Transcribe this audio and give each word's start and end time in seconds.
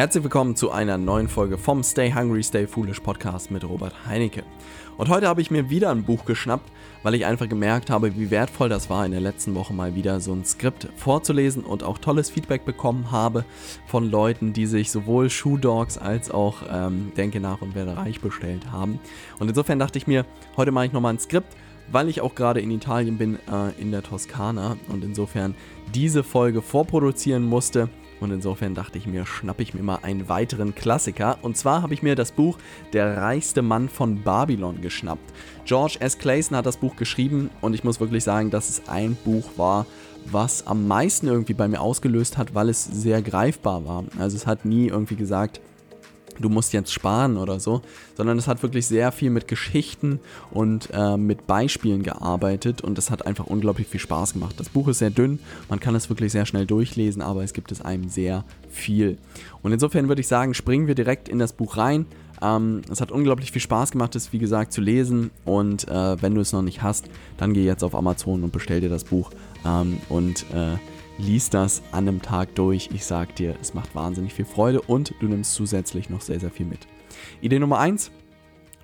Herzlich 0.00 0.24
willkommen 0.24 0.56
zu 0.56 0.70
einer 0.70 0.96
neuen 0.96 1.28
Folge 1.28 1.58
vom 1.58 1.82
Stay 1.82 2.10
Hungry, 2.10 2.42
Stay 2.42 2.66
Foolish 2.66 3.00
Podcast 3.00 3.50
mit 3.50 3.68
Robert 3.68 4.06
Heinecke. 4.06 4.44
Und 4.96 5.10
heute 5.10 5.28
habe 5.28 5.42
ich 5.42 5.50
mir 5.50 5.68
wieder 5.68 5.90
ein 5.90 6.04
Buch 6.04 6.24
geschnappt, 6.24 6.72
weil 7.02 7.14
ich 7.14 7.26
einfach 7.26 7.50
gemerkt 7.50 7.90
habe, 7.90 8.16
wie 8.16 8.30
wertvoll 8.30 8.70
das 8.70 8.88
war, 8.88 9.04
in 9.04 9.12
der 9.12 9.20
letzten 9.20 9.54
Woche 9.54 9.74
mal 9.74 9.94
wieder 9.94 10.20
so 10.20 10.32
ein 10.32 10.46
Skript 10.46 10.88
vorzulesen 10.96 11.64
und 11.64 11.82
auch 11.82 11.98
tolles 11.98 12.30
Feedback 12.30 12.64
bekommen 12.64 13.10
habe 13.10 13.44
von 13.88 14.10
Leuten, 14.10 14.54
die 14.54 14.64
sich 14.64 14.90
sowohl 14.90 15.28
Shoe 15.28 15.58
Dogs 15.58 15.98
als 15.98 16.30
auch 16.30 16.62
ähm, 16.72 17.12
Denke 17.18 17.38
nach 17.38 17.60
und 17.60 17.74
werde 17.74 17.98
reich 17.98 18.22
bestellt 18.22 18.72
haben. 18.72 19.00
Und 19.38 19.50
insofern 19.50 19.78
dachte 19.78 19.98
ich 19.98 20.06
mir, 20.06 20.24
heute 20.56 20.72
mache 20.72 20.86
ich 20.86 20.92
nochmal 20.94 21.12
ein 21.12 21.20
Skript 21.20 21.54
weil 21.92 22.08
ich 22.08 22.20
auch 22.20 22.36
gerade 22.36 22.60
in 22.60 22.70
Italien 22.70 23.18
bin, 23.18 23.34
äh, 23.34 23.80
in 23.80 23.90
der 23.90 24.04
Toskana 24.04 24.76
und 24.88 25.02
insofern 25.02 25.56
diese 25.92 26.22
Folge 26.22 26.62
vorproduzieren 26.62 27.44
musste 27.44 27.88
und 28.20 28.30
insofern 28.30 28.74
dachte 28.74 28.98
ich 28.98 29.06
mir, 29.06 29.26
schnappe 29.26 29.62
ich 29.62 29.74
mir 29.74 29.82
mal 29.82 30.00
einen 30.02 30.28
weiteren 30.28 30.74
Klassiker. 30.74 31.38
Und 31.42 31.56
zwar 31.56 31.82
habe 31.82 31.94
ich 31.94 32.02
mir 32.02 32.14
das 32.14 32.32
Buch 32.32 32.58
Der 32.92 33.16
reichste 33.16 33.62
Mann 33.62 33.88
von 33.88 34.22
Babylon 34.22 34.80
geschnappt. 34.80 35.32
George 35.64 35.96
S. 36.00 36.18
Clayson 36.18 36.56
hat 36.56 36.66
das 36.66 36.76
Buch 36.76 36.96
geschrieben 36.96 37.50
und 37.60 37.74
ich 37.74 37.84
muss 37.84 38.00
wirklich 38.00 38.24
sagen, 38.24 38.50
dass 38.50 38.68
es 38.68 38.88
ein 38.88 39.16
Buch 39.24 39.50
war, 39.56 39.86
was 40.26 40.66
am 40.66 40.86
meisten 40.86 41.26
irgendwie 41.26 41.54
bei 41.54 41.68
mir 41.68 41.80
ausgelöst 41.80 42.36
hat, 42.36 42.54
weil 42.54 42.68
es 42.68 42.84
sehr 42.84 43.22
greifbar 43.22 43.84
war. 43.86 44.04
Also 44.18 44.36
es 44.36 44.46
hat 44.46 44.64
nie 44.64 44.88
irgendwie 44.88 45.16
gesagt, 45.16 45.60
du 46.40 46.48
musst 46.48 46.72
jetzt 46.72 46.92
sparen 46.92 47.36
oder 47.36 47.60
so, 47.60 47.82
sondern 48.16 48.38
es 48.38 48.46
hat 48.46 48.62
wirklich 48.62 48.86
sehr 48.86 49.12
viel 49.12 49.30
mit 49.30 49.48
Geschichten 49.48 50.20
und 50.50 50.88
äh, 50.92 51.16
mit 51.16 51.46
Beispielen 51.46 52.02
gearbeitet 52.02 52.80
und 52.80 52.98
es 52.98 53.10
hat 53.10 53.26
einfach 53.26 53.46
unglaublich 53.46 53.86
viel 53.86 54.00
Spaß 54.00 54.34
gemacht. 54.34 54.54
Das 54.58 54.68
Buch 54.68 54.88
ist 54.88 54.98
sehr 54.98 55.10
dünn, 55.10 55.38
man 55.68 55.80
kann 55.80 55.94
es 55.94 56.08
wirklich 56.08 56.32
sehr 56.32 56.46
schnell 56.46 56.66
durchlesen, 56.66 57.22
aber 57.22 57.44
es 57.44 57.52
gibt 57.52 57.72
es 57.72 57.80
einem 57.80 58.08
sehr 58.08 58.44
viel. 58.70 59.18
Und 59.62 59.72
insofern 59.72 60.08
würde 60.08 60.20
ich 60.20 60.28
sagen, 60.28 60.54
springen 60.54 60.86
wir 60.86 60.94
direkt 60.94 61.28
in 61.28 61.38
das 61.38 61.52
Buch 61.52 61.76
rein. 61.76 62.06
Ähm, 62.42 62.82
es 62.90 63.00
hat 63.00 63.12
unglaublich 63.12 63.52
viel 63.52 63.60
Spaß 63.60 63.92
gemacht, 63.92 64.16
es 64.16 64.32
wie 64.32 64.38
gesagt 64.38 64.72
zu 64.72 64.80
lesen 64.80 65.30
und 65.44 65.86
äh, 65.88 66.22
wenn 66.22 66.34
du 66.34 66.40
es 66.40 66.52
noch 66.52 66.62
nicht 66.62 66.82
hast, 66.82 67.06
dann 67.36 67.52
geh 67.52 67.64
jetzt 67.64 67.84
auf 67.84 67.94
Amazon 67.94 68.42
und 68.42 68.52
bestell 68.52 68.80
dir 68.80 68.88
das 68.88 69.04
Buch 69.04 69.30
ähm, 69.66 69.98
und 70.08 70.46
äh, 70.54 70.76
lies 71.20 71.50
das 71.50 71.82
an 71.92 72.08
einem 72.08 72.22
Tag 72.22 72.54
durch. 72.54 72.90
Ich 72.92 73.04
sag 73.04 73.36
dir, 73.36 73.54
es 73.60 73.74
macht 73.74 73.94
wahnsinnig 73.94 74.34
viel 74.34 74.44
Freude 74.44 74.80
und 74.80 75.14
du 75.20 75.26
nimmst 75.26 75.54
zusätzlich 75.54 76.10
noch 76.10 76.20
sehr, 76.20 76.40
sehr 76.40 76.50
viel 76.50 76.66
mit. 76.66 76.86
Idee 77.40 77.58
Nummer 77.58 77.78
1. 77.78 78.10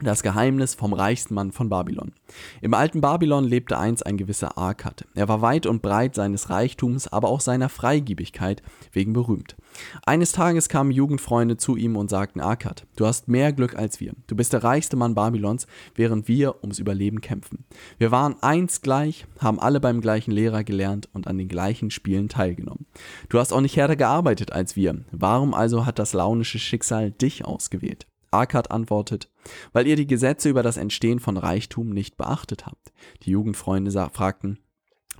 Das 0.02 0.22
Geheimnis 0.22 0.74
vom 0.74 0.92
reichsten 0.92 1.32
Mann 1.32 1.52
von 1.52 1.70
Babylon. 1.70 2.12
Im 2.60 2.74
alten 2.74 3.00
Babylon 3.00 3.44
lebte 3.44 3.78
einst 3.78 4.04
ein 4.04 4.18
gewisser 4.18 4.58
Arkad. 4.58 5.06
Er 5.14 5.26
war 5.26 5.40
weit 5.40 5.64
und 5.64 5.80
breit 5.80 6.14
seines 6.14 6.50
Reichtums, 6.50 7.08
aber 7.08 7.28
auch 7.28 7.40
seiner 7.40 7.70
Freigiebigkeit 7.70 8.62
wegen 8.92 9.14
berühmt. 9.14 9.56
Eines 10.04 10.32
Tages 10.32 10.68
kamen 10.68 10.90
Jugendfreunde 10.90 11.56
zu 11.56 11.76
ihm 11.76 11.96
und 11.96 12.10
sagten, 12.10 12.40
Arkad, 12.40 12.86
du 12.96 13.06
hast 13.06 13.28
mehr 13.28 13.54
Glück 13.54 13.74
als 13.74 13.98
wir. 13.98 14.12
Du 14.26 14.36
bist 14.36 14.52
der 14.52 14.62
reichste 14.62 14.96
Mann 14.96 15.14
Babylons, 15.14 15.66
während 15.94 16.28
wir 16.28 16.62
ums 16.62 16.78
Überleben 16.78 17.22
kämpfen. 17.22 17.64
Wir 17.96 18.10
waren 18.10 18.36
einst 18.42 18.82
gleich, 18.82 19.26
haben 19.38 19.58
alle 19.58 19.80
beim 19.80 20.02
gleichen 20.02 20.30
Lehrer 20.30 20.62
gelernt 20.62 21.08
und 21.14 21.26
an 21.26 21.38
den 21.38 21.48
gleichen 21.48 21.90
Spielen 21.90 22.28
teilgenommen. 22.28 22.84
Du 23.30 23.38
hast 23.38 23.50
auch 23.50 23.62
nicht 23.62 23.78
härter 23.78 23.96
gearbeitet 23.96 24.52
als 24.52 24.76
wir. 24.76 25.06
Warum 25.10 25.54
also 25.54 25.86
hat 25.86 25.98
das 25.98 26.12
launische 26.12 26.58
Schicksal 26.58 27.12
dich 27.12 27.46
ausgewählt? 27.46 28.06
Arkad 28.36 28.70
antwortet, 28.70 29.30
weil 29.72 29.86
ihr 29.86 29.96
die 29.96 30.06
Gesetze 30.06 30.48
über 30.48 30.62
das 30.62 30.76
Entstehen 30.76 31.20
von 31.20 31.36
Reichtum 31.36 31.90
nicht 31.90 32.16
beachtet 32.16 32.66
habt. 32.66 32.92
Die 33.22 33.30
Jugendfreunde 33.30 33.90
fragten, 34.12 34.58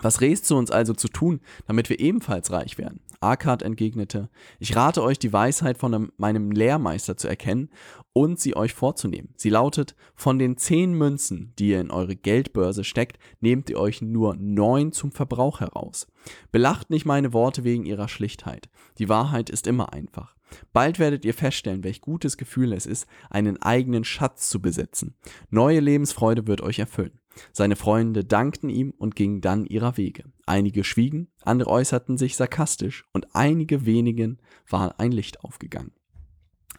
was 0.01 0.21
rätst 0.21 0.51
du 0.51 0.57
uns 0.57 0.71
also 0.71 0.95
zu 0.95 1.09
tun, 1.09 1.41
damit 1.67 1.89
wir 1.89 2.01
ebenfalls 2.01 2.51
reich 2.51 2.79
werden? 2.79 3.01
Arkad 3.21 3.63
entgegnete, 3.63 4.29
ich 4.59 4.77
rate 4.77 5.03
euch, 5.03 5.19
die 5.19 5.33
Weisheit 5.33 5.79
von 5.79 6.13
meinem 6.17 6.51
Lehrmeister 6.51 7.17
zu 7.17 7.29
erkennen 7.29 7.71
und 8.13 8.39
sie 8.39 8.57
euch 8.57 8.75
vorzunehmen. 8.75 9.31
Sie 9.37 9.51
lautet, 9.51 9.97
von 10.15 10.39
den 10.39 10.57
zehn 10.57 10.93
Münzen, 10.93 11.53
die 11.59 11.69
ihr 11.69 11.81
in 11.81 11.91
eure 11.91 12.17
Geldbörse 12.17 12.85
steckt, 12.85 13.19
nehmt 13.41 13.71
ihr 13.71 13.79
euch 13.79 14.03
nur 14.03 14.37
neun 14.37 14.93
zum 14.93 15.13
Verbrauch 15.13 15.61
heraus. 15.61 16.07
Belacht 16.53 16.91
nicht 16.91 17.07
meine 17.07 17.33
Worte 17.33 17.65
wegen 17.65 17.87
ihrer 17.87 18.09
Schlichtheit. 18.09 18.69
Die 18.99 19.09
Wahrheit 19.09 19.51
ist 19.51 19.67
immer 19.67 19.93
einfach. 19.93 20.37
Bald 20.73 20.99
werdet 20.99 21.25
ihr 21.25 21.35
feststellen, 21.35 21.85
welch 21.85 22.01
gutes 22.01 22.37
Gefühl 22.37 22.73
es 22.73 22.87
ist, 22.87 23.07
einen 23.31 23.61
eigenen 23.61 24.05
Schatz 24.05 24.49
zu 24.49 24.61
besitzen. 24.61 25.15
Neue 25.51 25.81
Lebensfreude 25.81 26.47
wird 26.47 26.61
euch 26.61 26.79
erfüllen. 26.79 27.19
Seine 27.53 27.77
Freunde 27.77 28.25
dankten 28.25 28.69
ihm 28.69 28.93
und 28.97 29.17
gingen 29.17 29.41
dann 29.41 29.67
ihrer 29.67 29.97
Wege. 29.97 30.25
Einige 30.47 30.85
schwiegen, 30.85 31.29
andere 31.43 31.71
äußerten 31.71 32.19
sich 32.19 32.37
sarkastisch 32.37 33.05
und 33.13 33.35
einige 33.35 33.87
wenigen 33.87 34.39
war 34.69 34.99
ein 35.01 35.13
Licht 35.13 35.45
aufgegangen. 35.45 35.93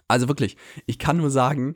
Also 0.07 0.27
wirklich, 0.27 0.57
ich 0.85 0.99
kann 0.99 1.17
nur 1.17 1.29
sagen, 1.29 1.75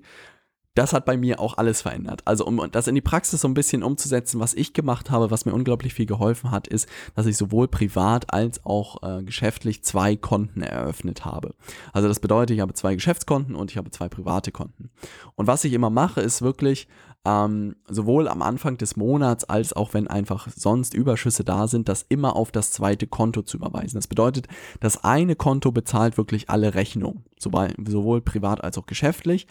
das 0.74 0.94
hat 0.94 1.04
bei 1.04 1.18
mir 1.18 1.40
auch 1.40 1.58
alles 1.58 1.82
verändert. 1.82 2.22
Also 2.26 2.46
um 2.46 2.66
das 2.72 2.88
in 2.88 2.96
die 2.96 3.02
Praxis 3.02 3.42
so 3.42 3.48
ein 3.48 3.54
bisschen 3.54 3.84
umzusetzen, 3.84 4.40
was 4.40 4.54
ich 4.54 4.74
gemacht 4.74 5.12
habe, 5.12 5.30
was 5.30 5.46
mir 5.46 5.54
unglaublich 5.54 5.94
viel 5.94 6.06
geholfen 6.06 6.52
hat, 6.52 6.68
ist, 6.68 6.88
dass 7.14 7.26
ich 7.26 7.36
sowohl 7.36 7.68
privat 7.68 8.34
als 8.34 8.66
auch 8.66 9.04
äh, 9.04 9.24
geschäftlich 9.24 9.84
zwei 9.84 10.16
Konten 10.16 10.62
eröffnet 10.62 11.26
habe. 11.26 11.56
Also 11.92 12.08
das 12.08 12.22
bedeutet, 12.22 12.56
ich 12.56 12.62
habe 12.62 12.74
zwei 12.74 12.96
Geschäftskonten 12.96 13.54
und 13.54 13.72
ich 13.72 13.78
habe 13.78 13.92
zwei 13.92 14.08
private 14.08 14.54
Konten. 14.54 14.92
Und 15.36 15.48
was 15.48 15.66
ich 15.66 15.74
immer 15.74 15.90
mache, 15.90 16.22
ist 16.22 16.42
wirklich 16.42 16.88
ähm, 17.26 17.76
sowohl 17.88 18.28
am 18.28 18.42
Anfang 18.42 18.78
des 18.78 18.96
Monats 18.96 19.44
als 19.44 19.74
auch 19.74 19.94
wenn 19.94 20.08
einfach 20.08 20.48
sonst 20.56 20.94
Überschüsse 20.94 21.44
da 21.44 21.68
sind, 21.68 21.88
das 21.88 22.06
immer 22.10 22.36
auf 22.36 22.52
das 22.52 22.72
zweite 22.72 23.08
Konto 23.08 23.44
zu 23.44 23.58
überweisen. 23.58 23.98
Das 23.98 24.08
bedeutet, 24.08 24.48
das 24.80 25.04
eine 25.04 25.36
Konto 25.36 25.72
bezahlt 25.72 26.18
wirklich 26.18 26.50
alle 26.50 26.74
Rechnungen, 26.74 27.24
sowohl 27.38 28.22
privat 28.22 28.64
als 28.64 28.78
auch 28.78 28.86
geschäftlich. 28.88 29.48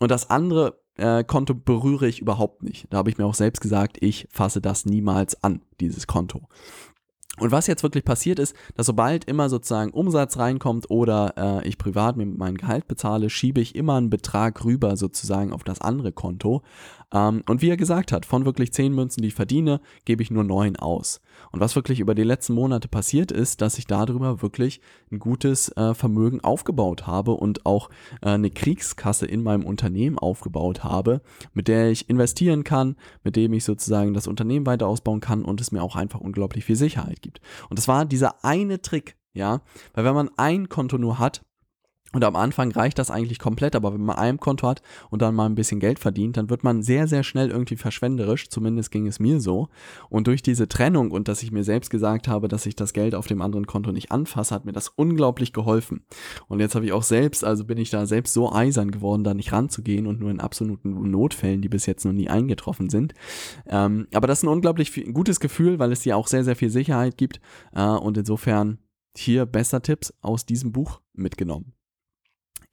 Und 0.00 0.10
das 0.10 0.28
andere 0.28 0.78
äh, 0.96 1.24
Konto 1.24 1.54
berühre 1.54 2.06
ich 2.06 2.20
überhaupt 2.20 2.62
nicht. 2.62 2.86
Da 2.90 2.98
habe 2.98 3.10
ich 3.10 3.18
mir 3.18 3.26
auch 3.26 3.34
selbst 3.34 3.60
gesagt, 3.60 3.96
ich 4.00 4.28
fasse 4.30 4.60
das 4.60 4.84
niemals 4.84 5.42
an, 5.42 5.62
dieses 5.80 6.06
Konto. 6.06 6.42
Und 7.40 7.50
was 7.50 7.66
jetzt 7.66 7.82
wirklich 7.82 8.04
passiert 8.04 8.38
ist, 8.38 8.54
dass 8.76 8.86
sobald 8.86 9.24
immer 9.24 9.48
sozusagen 9.48 9.90
Umsatz 9.90 10.38
reinkommt 10.38 10.88
oder 10.88 11.34
äh, 11.36 11.68
ich 11.68 11.78
privat 11.78 12.16
mir 12.16 12.26
mein 12.26 12.56
Gehalt 12.56 12.86
bezahle, 12.86 13.28
schiebe 13.28 13.60
ich 13.60 13.74
immer 13.74 13.96
einen 13.96 14.08
Betrag 14.08 14.64
rüber 14.64 14.96
sozusagen 14.96 15.52
auf 15.52 15.64
das 15.64 15.80
andere 15.80 16.12
Konto. 16.12 16.62
Ähm, 17.12 17.42
und 17.48 17.60
wie 17.60 17.70
er 17.70 17.76
gesagt 17.76 18.12
hat, 18.12 18.24
von 18.24 18.44
wirklich 18.44 18.72
zehn 18.72 18.94
Münzen, 18.94 19.22
die 19.22 19.28
ich 19.28 19.34
verdiene, 19.34 19.80
gebe 20.04 20.22
ich 20.22 20.30
nur 20.30 20.44
neun 20.44 20.76
aus. 20.76 21.20
Und 21.50 21.58
was 21.58 21.74
wirklich 21.74 21.98
über 21.98 22.14
die 22.14 22.22
letzten 22.22 22.54
Monate 22.54 22.86
passiert 22.86 23.32
ist, 23.32 23.60
dass 23.60 23.78
ich 23.78 23.88
darüber 23.88 24.40
wirklich 24.40 24.80
ein 25.10 25.18
gutes 25.18 25.70
äh, 25.76 25.94
Vermögen 25.94 26.40
aufgebaut 26.40 27.08
habe 27.08 27.32
und 27.32 27.66
auch 27.66 27.90
äh, 28.22 28.30
eine 28.30 28.50
Kriegskasse 28.50 29.26
in 29.26 29.42
meinem 29.42 29.64
Unternehmen 29.64 30.20
aufgebaut 30.20 30.84
habe, 30.84 31.20
mit 31.52 31.66
der 31.66 31.90
ich 31.90 32.08
investieren 32.08 32.62
kann, 32.62 32.94
mit 33.24 33.34
dem 33.34 33.52
ich 33.54 33.64
sozusagen 33.64 34.14
das 34.14 34.28
Unternehmen 34.28 34.66
weiter 34.66 34.86
ausbauen 34.86 35.20
kann 35.20 35.44
und 35.44 35.60
es 35.60 35.72
mir 35.72 35.82
auch 35.82 35.96
einfach 35.96 36.20
unglaublich 36.20 36.64
viel 36.64 36.76
Sicherheit 36.76 37.23
gibt. 37.24 37.40
Und 37.68 37.78
das 37.78 37.88
war 37.88 38.04
dieser 38.04 38.44
eine 38.44 38.80
Trick, 38.80 39.16
ja, 39.32 39.62
weil 39.94 40.04
wenn 40.04 40.14
man 40.14 40.30
ein 40.36 40.68
Konto 40.68 40.98
nur 40.98 41.18
hat, 41.18 41.44
und 42.14 42.24
am 42.24 42.36
Anfang 42.36 42.70
reicht 42.70 42.98
das 42.98 43.10
eigentlich 43.10 43.38
komplett, 43.38 43.74
aber 43.74 43.92
wenn 43.92 44.04
man 44.04 44.16
ein 44.16 44.38
Konto 44.38 44.68
hat 44.68 44.82
und 45.10 45.20
dann 45.20 45.34
mal 45.34 45.46
ein 45.46 45.56
bisschen 45.56 45.80
Geld 45.80 45.98
verdient, 45.98 46.36
dann 46.36 46.48
wird 46.48 46.62
man 46.62 46.82
sehr, 46.82 47.08
sehr 47.08 47.24
schnell 47.24 47.50
irgendwie 47.50 47.76
verschwenderisch. 47.76 48.48
Zumindest 48.48 48.92
ging 48.92 49.06
es 49.08 49.18
mir 49.18 49.40
so. 49.40 49.68
Und 50.08 50.28
durch 50.28 50.40
diese 50.40 50.68
Trennung 50.68 51.10
und 51.10 51.26
dass 51.26 51.42
ich 51.42 51.50
mir 51.50 51.64
selbst 51.64 51.90
gesagt 51.90 52.28
habe, 52.28 52.46
dass 52.46 52.66
ich 52.66 52.76
das 52.76 52.92
Geld 52.92 53.14
auf 53.16 53.26
dem 53.26 53.42
anderen 53.42 53.66
Konto 53.66 53.90
nicht 53.90 54.12
anfasse, 54.12 54.54
hat 54.54 54.64
mir 54.64 54.72
das 54.72 54.88
unglaublich 54.88 55.52
geholfen. 55.52 56.04
Und 56.46 56.60
jetzt 56.60 56.76
habe 56.76 56.86
ich 56.86 56.92
auch 56.92 57.02
selbst, 57.02 57.44
also 57.44 57.64
bin 57.64 57.78
ich 57.78 57.90
da 57.90 58.06
selbst 58.06 58.32
so 58.32 58.52
eisern 58.52 58.92
geworden, 58.92 59.24
da 59.24 59.34
nicht 59.34 59.52
ranzugehen 59.52 60.06
und 60.06 60.20
nur 60.20 60.30
in 60.30 60.40
absoluten 60.40 61.10
Notfällen, 61.10 61.62
die 61.62 61.68
bis 61.68 61.86
jetzt 61.86 62.04
noch 62.04 62.12
nie 62.12 62.28
eingetroffen 62.28 62.90
sind. 62.90 63.12
Ähm, 63.66 64.06
aber 64.14 64.28
das 64.28 64.38
ist 64.38 64.44
ein 64.44 64.48
unglaublich 64.48 65.12
gutes 65.12 65.40
Gefühl, 65.40 65.80
weil 65.80 65.90
es 65.90 66.00
dir 66.00 66.16
auch 66.16 66.28
sehr, 66.28 66.44
sehr 66.44 66.56
viel 66.56 66.70
Sicherheit 66.70 67.18
gibt. 67.18 67.40
Äh, 67.74 67.82
und 67.82 68.16
insofern 68.16 68.78
hier 69.16 69.46
besser 69.46 69.82
Tipps 69.82 70.12
aus 70.20 70.46
diesem 70.46 70.72
Buch 70.72 71.00
mitgenommen. 71.12 71.72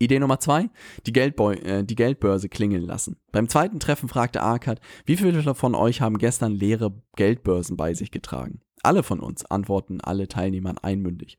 Idee 0.02 0.20
Nummer 0.20 0.40
zwei, 0.40 0.70
die, 1.06 1.14
äh, 1.16 1.84
die, 1.84 1.96
Geldbörse 1.96 2.50
klingeln 2.50 2.84
lassen. 2.84 3.18
Beim 3.32 3.48
zweiten 3.48 3.80
Treffen 3.80 4.10
fragte 4.10 4.42
Arkad, 4.42 4.82
wie 5.06 5.16
viele 5.16 5.54
von 5.54 5.76
euch 5.76 6.02
haben 6.02 6.18
gestern 6.18 6.54
leere 6.54 6.94
Geldbörsen 7.16 7.78
bei 7.78 7.94
sich 7.94 8.10
getragen? 8.10 8.62
Alle 8.84 9.04
von 9.04 9.20
uns, 9.20 9.46
antworten 9.46 10.02
alle 10.02 10.28
Teilnehmer 10.28 10.74
einmündig. 10.82 11.38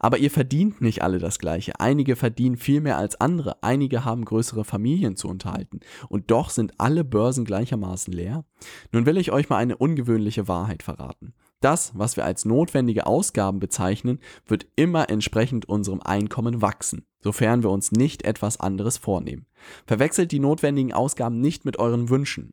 Aber 0.00 0.16
ihr 0.16 0.30
verdient 0.30 0.80
nicht 0.80 1.02
alle 1.02 1.18
das 1.18 1.38
Gleiche. 1.38 1.78
Einige 1.80 2.16
verdienen 2.16 2.56
viel 2.56 2.80
mehr 2.80 2.96
als 2.96 3.20
andere. 3.20 3.62
Einige 3.62 4.06
haben 4.06 4.24
größere 4.24 4.64
Familien 4.64 5.14
zu 5.14 5.28
unterhalten. 5.28 5.80
Und 6.08 6.30
doch 6.30 6.48
sind 6.48 6.72
alle 6.78 7.04
Börsen 7.04 7.44
gleichermaßen 7.44 8.12
leer. 8.12 8.44
Nun 8.90 9.04
will 9.04 9.18
ich 9.18 9.32
euch 9.32 9.50
mal 9.50 9.58
eine 9.58 9.76
ungewöhnliche 9.76 10.48
Wahrheit 10.48 10.82
verraten. 10.82 11.34
Das, 11.60 11.92
was 11.94 12.16
wir 12.16 12.24
als 12.24 12.44
notwendige 12.44 13.06
Ausgaben 13.06 13.58
bezeichnen, 13.58 14.20
wird 14.46 14.66
immer 14.76 15.10
entsprechend 15.10 15.68
unserem 15.68 16.00
Einkommen 16.00 16.62
wachsen, 16.62 17.04
sofern 17.20 17.62
wir 17.62 17.70
uns 17.70 17.92
nicht 17.92 18.22
etwas 18.24 18.60
anderes 18.60 18.98
vornehmen. 18.98 19.46
Verwechselt 19.86 20.32
die 20.32 20.40
notwendigen 20.40 20.92
Ausgaben 20.92 21.40
nicht 21.40 21.64
mit 21.64 21.78
euren 21.78 22.08
Wünschen. 22.10 22.52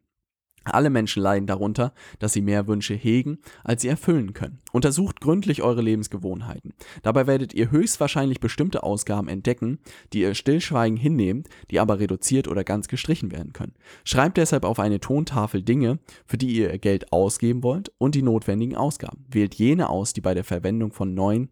Alle 0.66 0.90
Menschen 0.90 1.22
leiden 1.22 1.46
darunter, 1.46 1.94
dass 2.18 2.34
sie 2.34 2.42
mehr 2.42 2.68
Wünsche 2.68 2.96
hegen, 2.96 3.38
als 3.64 3.84
sie 3.84 3.88
erfüllen 3.88 4.34
können. 4.34 4.60
Untersucht 4.72 5.22
gründlich 5.22 5.62
eure 5.62 5.82
Lebensgewohnheiten. 5.82 6.74
Dabei 7.04 7.28
werdet 7.28 7.54
ihr 7.54 7.70
höchstwahrscheinlich 7.70 8.40
bestimmte 8.40 8.82
Ausgaben 8.82 9.28
entdecken, 9.28 9.78
die 10.12 10.22
ihr 10.22 10.34
stillschweigend 10.34 11.00
hinnehmt, 11.00 11.50
die 11.70 11.80
aber 11.80 12.00
reduziert 12.00 12.48
oder 12.48 12.64
ganz 12.64 12.88
gestrichen 12.88 13.32
werden 13.32 13.54
können. 13.54 13.76
Schreibt 14.04 14.38
deshalb 14.38 14.66
auf 14.66 14.80
eine 14.80 15.00
Tontafel 15.00 15.62
Dinge, 15.62 16.00
für 16.26 16.40
die 16.40 16.56
ihr 16.56 16.76
Geld 16.80 17.14
ausgeben 17.14 17.62
wollt 17.62 17.92
und 18.00 18.16
die 18.16 18.24
notwendigen 18.24 18.76
Ausgaben. 18.76 19.26
Wählt 19.30 19.54
jene 19.54 19.90
aus, 19.90 20.14
die 20.14 20.22
bei 20.22 20.34
der 20.34 20.44
Verwendung 20.44 20.92
von 20.92 21.14
neuen 21.14 21.52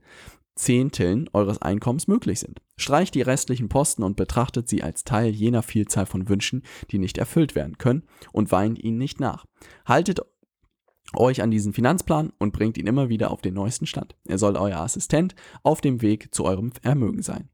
Zehnteln 0.56 1.30
eures 1.34 1.62
Einkommens 1.62 2.08
möglich 2.08 2.40
sind. 2.40 2.62
Streicht 2.78 3.16
die 3.16 3.22
restlichen 3.22 3.70
Posten 3.70 4.04
und 4.04 4.16
betrachtet 4.16 4.70
sie 4.70 4.84
als 4.84 5.04
Teil 5.04 5.32
jener 5.32 5.64
Vielzahl 5.64 6.06
von 6.06 6.30
Wünschen, 6.30 6.64
die 6.92 7.00
nicht 7.00 7.18
erfüllt 7.18 7.56
werden 7.56 7.78
können 7.78 8.04
und 8.32 8.52
weint 8.52 8.80
ihnen 8.80 8.98
nicht 8.98 9.20
nach. 9.20 9.46
Haltet 9.86 10.22
euch 11.16 11.42
an 11.42 11.52
diesen 11.52 11.74
Finanzplan 11.74 12.32
und 12.40 12.54
bringt 12.54 12.78
ihn 12.78 12.88
immer 12.88 13.10
wieder 13.10 13.32
auf 13.32 13.42
den 13.42 13.54
neuesten 13.54 13.86
Stand. 13.86 14.16
Er 14.26 14.38
soll 14.38 14.56
euer 14.56 14.80
Assistent 14.80 15.36
auf 15.64 15.82
dem 15.82 16.02
Weg 16.02 16.34
zu 16.34 16.46
eurem 16.46 16.72
Vermögen 16.72 17.22
sein. 17.22 17.50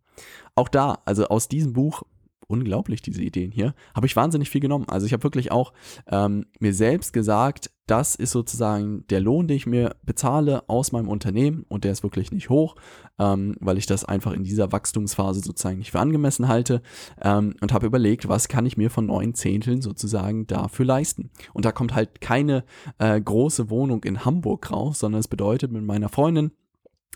Auch 0.56 0.69
da, 0.69 1.02
also 1.06 1.28
aus 1.28 1.48
diesem 1.48 1.74
Buch 1.74 2.04
unglaublich, 2.50 3.01
diese 3.01 3.22
Ideen 3.22 3.51
hier. 3.51 3.74
Habe 3.96 4.07
ich 4.07 4.16
wahnsinnig 4.16 4.50
viel 4.50 4.60
genommen. 4.60 4.90
Also 4.90 5.06
ich 5.06 5.13
habe 5.13 5.24
wirklich 5.24 5.51
auch 5.51 5.72
ähm, 6.07 6.48
mir 6.60 6.74
selbst 6.74 7.13
gesagt, 7.13 7.72
das 7.86 8.13
ist 8.13 8.31
sozusagen 8.31 9.06
der 9.07 9.19
Lohn, 9.19 9.48
den 9.48 9.57
ich 9.57 9.66
mir 9.66 9.96
bezahle 10.04 10.68
aus 10.68 10.92
meinem 10.92 11.07
Unternehmen 11.07 11.66
und 11.69 11.84
der 11.84 11.92
ist 11.92 12.04
wirklich 12.04 12.31
nicht 12.31 12.50
hoch, 12.50 12.75
ähm, 13.18 13.56
weil 13.60 13.80
ich 13.80 13.88
das 13.88 14.06
einfach 14.06 14.34
in 14.34 14.44
dieser 14.44 14.72
Wachstumsphase 14.72 15.42
sozusagen 15.42 15.80
nicht 15.80 15.92
für 15.92 16.00
angemessen 16.00 16.48
halte 16.48 16.81
ähm, 17.22 17.56
und 17.62 17.74
habe 17.74 17.88
überlegt, 17.88 18.28
was 18.28 18.48
kann 18.48 18.66
ich 18.68 18.78
mir 18.78 18.92
von 18.92 19.07
neun 19.07 19.34
Zehnteln 19.34 19.81
sozusagen 19.81 20.45
dafür 20.45 20.86
leisten. 20.86 21.31
Und 21.54 21.66
da 21.66 21.72
kommt 21.72 21.95
halt 21.95 22.22
keine 22.22 22.63
äh, 23.00 23.19
große 23.19 23.72
Wohnung 23.72 24.04
in 24.04 24.24
Hamburg 24.24 24.72
raus, 24.72 25.00
sondern 25.00 25.19
es 25.19 25.28
bedeutet 25.28 25.72
mit 25.72 25.84
meiner 25.84 26.10
Freundin 26.10 26.52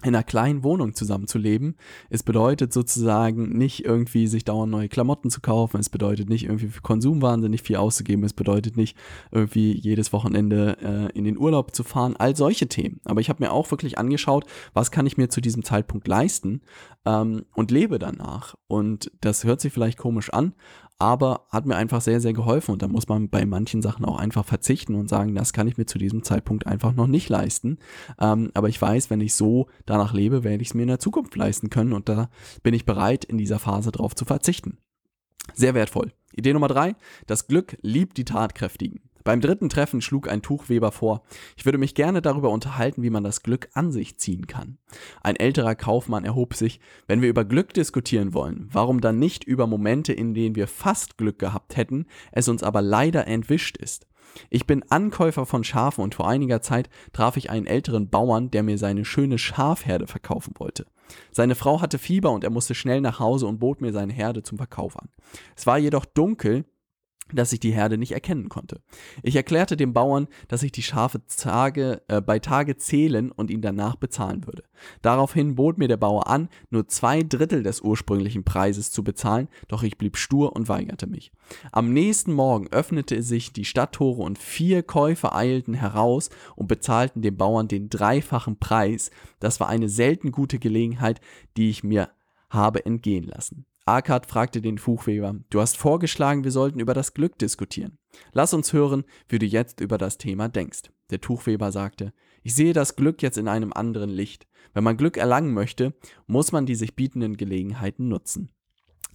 in 0.04 0.16
einer 0.16 0.24
kleinen 0.24 0.64
Wohnung 0.64 0.94
zusammenzuleben. 0.94 1.76
Es 2.10 2.24
bedeutet 2.24 2.74
sozusagen 2.74 3.58
nicht 3.58 3.86
irgendwie 3.86 4.28
sich 4.28 4.44
dauernd 4.44 4.72
neue 4.72 4.90
Klamotten 4.90 5.30
zu 5.30 5.42
kaufen. 5.42 5.80
Es 5.80 5.90
bedeutet 5.90 6.30
nicht 6.30 6.46
irgendwie 6.46 6.68
für 6.68 6.82
Konsum 6.82 7.22
wahnsinnig 7.22 7.62
viel 7.62 7.78
auszugeben. 7.78 8.24
Es 8.24 8.34
bedeutet 8.34 8.78
nicht 8.78 8.98
irgendwie 9.32 9.72
jedes 9.72 10.14
Wochenende 10.14 10.78
äh, 10.82 11.18
in 11.18 11.24
den 11.24 11.38
Urlaub 11.38 11.74
zu 11.74 11.84
fahren. 11.84 12.16
All 12.18 12.36
solche 12.36 12.68
Themen. 12.68 13.00
Aber 13.06 13.22
ich 13.22 13.30
habe 13.30 13.44
mir 13.44 13.52
auch 13.52 13.72
wirklich 13.72 13.98
angeschaut, 13.98 14.46
was 14.74 14.92
kann 14.92 15.08
ich 15.08 15.18
mir 15.18 15.30
zu 15.30 15.42
diesem 15.42 15.64
Zeitpunkt 15.64 16.08
leisten 16.08 16.62
ähm, 17.06 17.46
und 17.54 17.72
lebe 17.72 18.00
danach. 18.00 18.56
Und 18.68 19.12
das 19.22 19.44
hört 19.44 19.62
sich 19.62 19.74
vielleicht 19.74 19.98
komisch 19.98 20.32
an, 20.32 20.54
aber 21.04 21.48
hat 21.50 21.66
mir 21.66 21.76
einfach 21.76 22.00
sehr, 22.00 22.22
sehr 22.22 22.32
geholfen. 22.32 22.72
Und 22.72 22.82
da 22.82 22.88
muss 22.88 23.10
man 23.10 23.28
bei 23.28 23.46
manchen 23.46 23.82
Sachen 23.82 24.06
auch 24.06 24.18
einfach 24.18 24.46
verzichten 24.46 24.96
und 24.96 25.10
sagen, 25.10 25.36
das 25.36 25.52
kann 25.52 25.68
ich 25.68 25.78
mir 25.78 25.86
zu 25.86 25.98
diesem 25.98 26.24
Zeitpunkt 26.24 26.66
einfach 26.66 26.94
noch 26.94 27.08
nicht 27.08 27.28
leisten. 27.28 27.78
Ähm, 28.22 28.52
aber 28.54 28.70
ich 28.70 28.82
weiß, 28.82 29.10
wenn 29.10 29.20
ich 29.20 29.36
so 29.36 29.68
danach 29.86 30.14
lebe, 30.14 30.46
werde 30.46 30.62
ich 30.62 30.70
es 30.70 30.74
mir 30.74 30.84
in 30.84 30.88
der 30.88 31.00
Zukunft 31.00 31.36
leisten 31.36 31.70
können. 31.70 31.92
Und 31.92 32.08
da 32.08 32.30
bin 32.64 32.74
ich 32.74 32.86
bereit, 32.86 33.26
in 33.26 33.38
dieser 33.38 33.60
Phase 33.60 33.92
drauf 33.92 34.16
zu 34.16 34.24
verzichten. 34.24 34.78
Sehr 35.54 35.74
wertvoll. 35.74 36.14
Idee 36.32 36.54
Nummer 36.54 36.70
drei, 36.70 36.96
das 37.28 37.48
Glück 37.48 37.78
liebt 37.82 38.18
die 38.18 38.26
Tatkräftigen. 38.26 39.02
Beim 39.24 39.42
dritten 39.42 39.70
Treffen 39.70 40.02
schlug 40.02 40.30
ein 40.30 40.42
Tuchweber 40.42 40.92
vor, 40.92 41.24
ich 41.56 41.66
würde 41.66 41.78
mich 41.78 41.96
gerne 41.96 42.22
darüber 42.22 42.50
unterhalten, 42.50 43.04
wie 43.04 43.10
man 43.10 43.24
das 43.24 43.44
Glück 43.44 43.70
an 43.74 43.92
sich 43.92 44.18
ziehen 44.18 44.48
kann. 44.48 44.78
Ein 45.22 45.36
älterer 45.36 45.76
Kaufmann 45.76 46.26
erhob 46.26 46.56
sich, 46.56 46.80
wenn 47.08 47.22
wir 47.22 47.30
über 47.30 47.46
Glück 47.46 47.74
diskutieren 47.74 48.34
wollen, 48.34 48.70
warum 48.72 49.02
dann 49.02 49.20
nicht 49.20 49.44
über 49.44 49.68
Momente, 49.68 50.14
in 50.14 50.34
denen 50.34 50.56
wir 50.56 50.68
fast 50.68 51.18
Glück 51.18 51.40
gehabt 51.40 51.78
hätten, 51.78 52.06
es 52.32 52.48
uns 52.48 52.64
aber 52.64 52.82
leider 52.82 53.28
entwischt 53.28 53.78
ist. 53.78 54.08
Ich 54.50 54.66
bin 54.66 54.84
Ankäufer 54.90 55.46
von 55.46 55.64
Schafen 55.64 56.04
und 56.04 56.16
vor 56.16 56.28
einiger 56.28 56.62
Zeit 56.62 56.90
traf 57.12 57.38
ich 57.38 57.50
einen 57.50 57.68
älteren 57.68 58.10
Bauern, 58.10 58.52
der 58.52 58.64
mir 58.64 58.78
seine 58.78 59.06
schöne 59.06 59.38
Schafherde 59.38 60.08
verkaufen 60.08 60.54
wollte. 60.58 60.86
Seine 61.32 61.56
Frau 61.56 61.82
hatte 61.82 62.00
Fieber 62.00 62.32
und 62.32 62.44
er 62.44 62.50
musste 62.50 62.76
schnell 62.76 63.02
nach 63.02 63.20
Hause 63.20 63.46
und 63.46 63.60
bot 63.60 63.82
mir 63.82 63.92
seine 63.92 64.14
Herde 64.14 64.42
zum 64.42 64.58
Verkauf 64.58 64.98
an. 64.98 65.10
Es 65.56 65.68
war 65.68 65.78
jedoch 65.78 66.06
dunkel 66.06 66.66
dass 67.36 67.54
ich 67.54 67.60
die 67.60 67.72
Herde 67.72 67.98
nicht 67.98 68.12
erkennen 68.12 68.50
konnte. 68.50 68.82
Ich 69.22 69.36
erklärte 69.36 69.78
dem 69.78 69.94
Bauern, 69.94 70.28
dass 70.48 70.64
ich 70.64 70.72
die 70.72 70.84
Schafe 70.84 71.22
Tage, 71.28 72.02
äh, 72.08 72.22
bei 72.22 72.40
Tage 72.40 72.78
zählen 72.78 73.32
und 73.32 73.52
ihn 73.52 73.62
danach 73.62 73.96
bezahlen 73.96 74.46
würde. 74.46 74.64
Daraufhin 75.02 75.56
bot 75.56 75.78
mir 75.78 75.88
der 75.88 75.98
Bauer 75.98 76.28
an, 76.28 76.50
nur 76.70 76.88
zwei 76.88 77.24
Drittel 77.24 77.64
des 77.64 77.82
ursprünglichen 77.82 78.44
Preises 78.44 78.92
zu 78.92 79.04
bezahlen, 79.04 79.48
doch 79.68 79.84
ich 79.84 79.98
blieb 79.98 80.18
stur 80.18 80.56
und 80.56 80.70
weigerte 80.70 81.08
mich. 81.08 81.32
Am 81.72 81.94
nächsten 81.94 82.34
Morgen 82.34 82.68
öffnete 82.72 83.22
sich 83.22 83.54
die 83.54 83.66
Stadttore 83.66 84.22
und 84.22 84.38
vier 84.38 84.84
Käufer 84.84 85.36
eilten 85.36 85.74
heraus 85.74 86.30
und 86.56 86.68
bezahlten 86.68 87.22
dem 87.22 87.38
Bauern 87.38 87.68
den 87.68 87.90
dreifachen 87.90 88.58
Preis. 88.58 89.12
Das 89.40 89.60
war 89.60 89.70
eine 89.70 89.90
selten 89.90 90.32
gute 90.32 90.60
Gelegenheit, 90.60 91.22
die 91.58 91.70
ich 91.70 91.84
mir 91.84 92.10
habe 92.50 92.86
entgehen 92.86 93.26
lassen. 93.26 93.66
Arkad 93.86 94.28
fragte 94.28 94.62
den 94.62 94.78
Fuchweber, 94.78 95.36
du 95.50 95.60
hast 95.60 95.76
vorgeschlagen, 95.76 96.46
wir 96.46 96.52
sollten 96.52 96.80
über 96.80 96.94
das 96.94 97.14
Glück 97.14 97.38
diskutieren. 97.38 97.98
Lass 98.32 98.54
uns 98.54 98.72
hören, 98.72 99.04
wie 99.28 99.40
du 99.40 99.46
jetzt 99.46 99.82
über 99.82 99.98
das 99.98 100.18
Thema 100.18 100.48
denkst. 100.48 100.84
Der 101.10 101.20
Tuchweber 101.20 101.70
sagte, 101.74 102.14
ich 102.44 102.56
sehe 102.56 102.72
das 102.72 102.96
Glück 102.96 103.22
jetzt 103.22 103.38
in 103.38 103.50
einem 103.50 103.74
anderen 103.74 104.10
Licht. 104.10 104.48
Wenn 104.74 104.86
man 104.86 104.96
Glück 104.96 105.18
erlangen 105.18 105.54
möchte, 105.54 105.94
muss 106.28 106.54
man 106.54 106.66
die 106.66 106.76
sich 106.76 106.96
bietenden 106.96 107.36
Gelegenheiten 107.36 108.08
nutzen. 108.08 108.52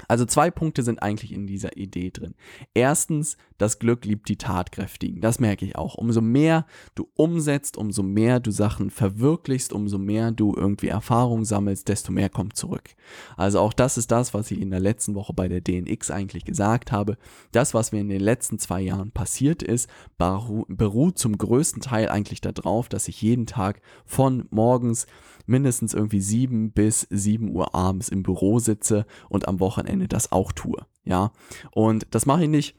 Also 0.07 0.25
zwei 0.25 0.51
Punkte 0.51 0.83
sind 0.83 1.03
eigentlich 1.03 1.33
in 1.33 1.47
dieser 1.47 1.77
Idee 1.77 2.11
drin. 2.11 2.35
Erstens, 2.75 3.37
das 3.59 3.79
Glück 3.79 4.05
liebt 4.05 4.29
die 4.29 4.37
Tatkräftigen. 4.37 5.21
Das 5.21 5.41
merke 5.41 5.65
ich 5.65 5.77
auch. 5.77 5.97
Umso 5.97 6.21
mehr 6.21 6.67
du 6.95 7.09
umsetzt, 7.15 7.77
umso 7.77 8.03
mehr 8.03 8.39
du 8.39 8.51
Sachen 8.51 8.91
verwirklichst, 8.91 9.73
umso 9.73 9.99
mehr 9.99 10.31
du 10.31 10.55
irgendwie 10.55 10.89
Erfahrung 10.89 11.45
sammelst, 11.45 11.89
desto 11.89 12.13
mehr 12.13 12.29
kommt 12.29 12.57
zurück. 12.57 12.91
Also 13.37 13.59
auch 13.61 13.73
das 13.73 13.99
ist 13.99 14.13
das, 14.13 14.35
was 14.35 14.51
ich 14.51 14.61
in 14.61 14.71
der 14.71 14.81
letzten 14.81 15.15
Woche 15.15 15.33
bei 15.33 15.49
der 15.49 15.61
DNX 15.61 16.11
eigentlich 16.11 16.45
gesagt 16.45 16.93
habe. 16.93 17.17
Das, 17.51 17.75
was 17.75 17.91
mir 17.93 18.01
in 18.01 18.09
den 18.09 18.21
letzten 18.21 18.59
zwei 18.59 18.81
Jahren 18.83 19.11
passiert 19.11 19.63
ist, 19.63 19.89
beruht 20.17 21.19
zum 21.19 21.37
größten 21.37 21.83
Teil 21.83 22.09
eigentlich 22.09 22.41
darauf, 22.41 22.89
dass 22.89 23.09
ich 23.09 23.21
jeden 23.23 23.47
Tag 23.47 23.81
von 24.07 24.47
morgens 24.51 25.07
mindestens 25.49 25.95
irgendwie 25.95 26.21
sieben 26.21 26.71
bis 26.71 27.07
sieben 27.11 27.51
Uhr 27.51 27.75
abends 27.75 28.11
im 28.11 28.23
Büro 28.23 28.59
sitze 28.59 29.07
und 29.29 29.49
am 29.49 29.61
Wochenende 29.61 29.88
das 30.09 30.33
auch 30.33 30.53
tue. 30.53 30.87
Ja, 31.05 31.33
und 31.71 32.07
das 32.11 32.27
mache 32.27 32.43
ich 32.45 32.49
nicht 32.49 32.77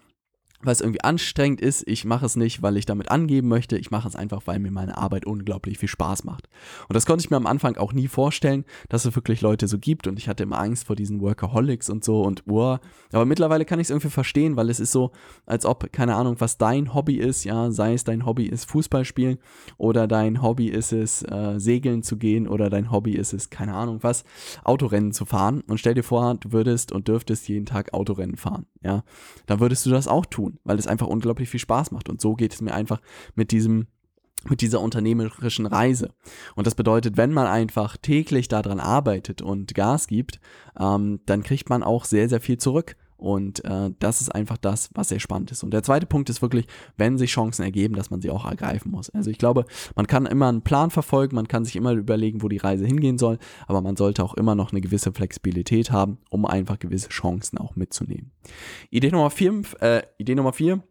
weil 0.61 0.73
es 0.73 0.81
irgendwie 0.81 1.03
anstrengend 1.03 1.61
ist. 1.61 1.87
Ich 1.87 2.03
mache 2.03 2.25
es 2.25 2.35
nicht, 2.35 2.61
weil 2.61 2.75
ich 2.75 2.85
damit 2.85 3.11
angeben 3.11 3.47
möchte. 3.47 3.77
Ich 3.77 3.91
mache 3.91 4.07
es 4.07 4.15
einfach, 4.15 4.41
weil 4.45 4.59
mir 4.59 4.71
meine 4.71 4.97
Arbeit 4.97 5.25
unglaublich 5.25 5.77
viel 5.77 5.87
Spaß 5.87 6.25
macht. 6.25 6.49
Und 6.87 6.95
das 6.95 7.05
konnte 7.05 7.23
ich 7.23 7.29
mir 7.29 7.37
am 7.37 7.47
Anfang 7.47 7.77
auch 7.77 7.93
nie 7.93 8.07
vorstellen, 8.07 8.65
dass 8.89 9.05
es 9.05 9.15
wirklich 9.15 9.41
Leute 9.41 9.67
so 9.67 9.79
gibt. 9.79 10.07
Und 10.07 10.19
ich 10.19 10.27
hatte 10.27 10.43
immer 10.43 10.59
Angst 10.59 10.85
vor 10.85 10.95
diesen 10.95 11.21
Workaholics 11.21 11.89
und 11.89 12.03
so 12.03 12.23
und 12.23 12.45
boah. 12.45 12.81
Aber 13.13 13.25
mittlerweile 13.25 13.63
kann 13.63 13.79
ich 13.79 13.85
es 13.85 13.89
irgendwie 13.89 14.09
verstehen, 14.09 14.57
weil 14.57 14.69
es 14.69 14.79
ist 14.79 14.91
so, 14.91 15.11
als 15.45 15.65
ob, 15.65 15.91
keine 15.93 16.15
Ahnung, 16.15 16.35
was 16.39 16.57
dein 16.57 16.93
Hobby 16.93 17.15
ist, 17.15 17.45
ja, 17.45 17.71
sei 17.71 17.93
es 17.93 18.03
dein 18.03 18.25
Hobby 18.25 18.45
ist 18.45 18.69
Fußball 18.69 19.05
spielen 19.05 19.37
oder 19.77 20.07
dein 20.07 20.41
Hobby 20.41 20.67
ist 20.67 20.91
es, 20.91 21.23
äh, 21.23 21.57
segeln 21.57 22.03
zu 22.03 22.17
gehen 22.17 22.47
oder 22.47 22.69
dein 22.69 22.91
Hobby 22.91 23.13
ist 23.13 23.33
es, 23.33 23.49
keine 23.49 23.73
Ahnung 23.73 23.99
was, 24.01 24.25
Autorennen 24.63 25.13
zu 25.13 25.25
fahren. 25.25 25.61
Und 25.67 25.79
stell 25.79 25.93
dir 25.93 26.03
vor, 26.03 26.35
du 26.35 26.51
würdest 26.51 26.91
und 26.91 27.07
dürftest 27.07 27.47
jeden 27.47 27.65
Tag 27.65 27.93
Autorennen 27.93 28.35
fahren, 28.35 28.65
ja. 28.81 29.03
Dann 29.45 29.59
würdest 29.59 29.85
du 29.85 29.89
das 29.89 30.07
auch 30.07 30.25
tun 30.25 30.48
tun, 30.51 30.59
weil 30.63 30.79
es 30.79 30.87
einfach 30.87 31.07
unglaublich 31.07 31.49
viel 31.49 31.59
Spaß 31.59 31.91
macht. 31.91 32.09
Und 32.09 32.21
so 32.21 32.35
geht 32.35 32.53
es 32.53 32.61
mir 32.61 32.73
einfach 32.73 33.01
mit 33.35 33.51
diesem 33.51 33.87
mit 34.47 34.61
dieser 34.61 34.79
unternehmerischen 34.79 35.65
Reise. 35.65 36.13
Und 36.55 36.65
das 36.65 36.73
bedeutet, 36.73 37.17
wenn 37.17 37.33
man 37.33 37.45
einfach 37.45 37.97
täglich 37.97 38.47
daran 38.47 38.79
arbeitet 38.79 39.41
und 39.41 39.75
Gas 39.75 40.07
gibt, 40.07 40.39
ähm, 40.79 41.19
dann 41.25 41.43
kriegt 41.43 41.69
man 41.69 41.83
auch 41.83 42.05
sehr, 42.05 42.29
sehr 42.29 42.39
viel 42.39 42.57
zurück. 42.57 42.95
Und 43.19 43.63
äh, 43.65 43.91
das 43.99 44.21
ist 44.21 44.33
einfach 44.33 44.57
das, 44.57 44.89
was 44.93 45.09
sehr 45.09 45.19
spannend 45.19 45.51
ist. 45.51 45.63
Und 45.63 45.71
der 45.71 45.83
zweite 45.83 46.05
Punkt 46.05 46.29
ist 46.29 46.41
wirklich, 46.41 46.67
wenn 46.97 47.17
sich 47.17 47.31
Chancen 47.31 47.63
ergeben, 47.63 47.95
dass 47.95 48.09
man 48.09 48.21
sie 48.21 48.29
auch 48.29 48.45
ergreifen 48.45 48.91
muss. 48.91 49.09
Also 49.09 49.29
ich 49.29 49.37
glaube, 49.37 49.65
man 49.95 50.07
kann 50.07 50.25
immer 50.25 50.47
einen 50.47 50.61
Plan 50.61 50.89
verfolgen, 50.89 51.35
man 51.35 51.49
kann 51.49 51.65
sich 51.65 51.75
immer 51.75 51.91
überlegen, 51.91 52.41
wo 52.41 52.47
die 52.47 52.57
Reise 52.57 52.85
hingehen 52.85 53.17
soll, 53.17 53.37
aber 53.67 53.81
man 53.81 53.97
sollte 53.97 54.23
auch 54.23 54.35
immer 54.35 54.55
noch 54.55 54.71
eine 54.71 54.79
gewisse 54.79 55.11
Flexibilität 55.11 55.91
haben, 55.91 56.17
um 56.29 56.45
einfach 56.45 56.79
gewisse 56.79 57.09
Chancen 57.09 57.57
auch 57.57 57.75
mitzunehmen. 57.75 58.31
Idee 58.89 59.11
Nummer 59.11 59.29
vier, 59.29 59.61
äh, 59.81 60.03
Idee 60.17 60.35
Nummer 60.35 60.53
vier 60.53 60.81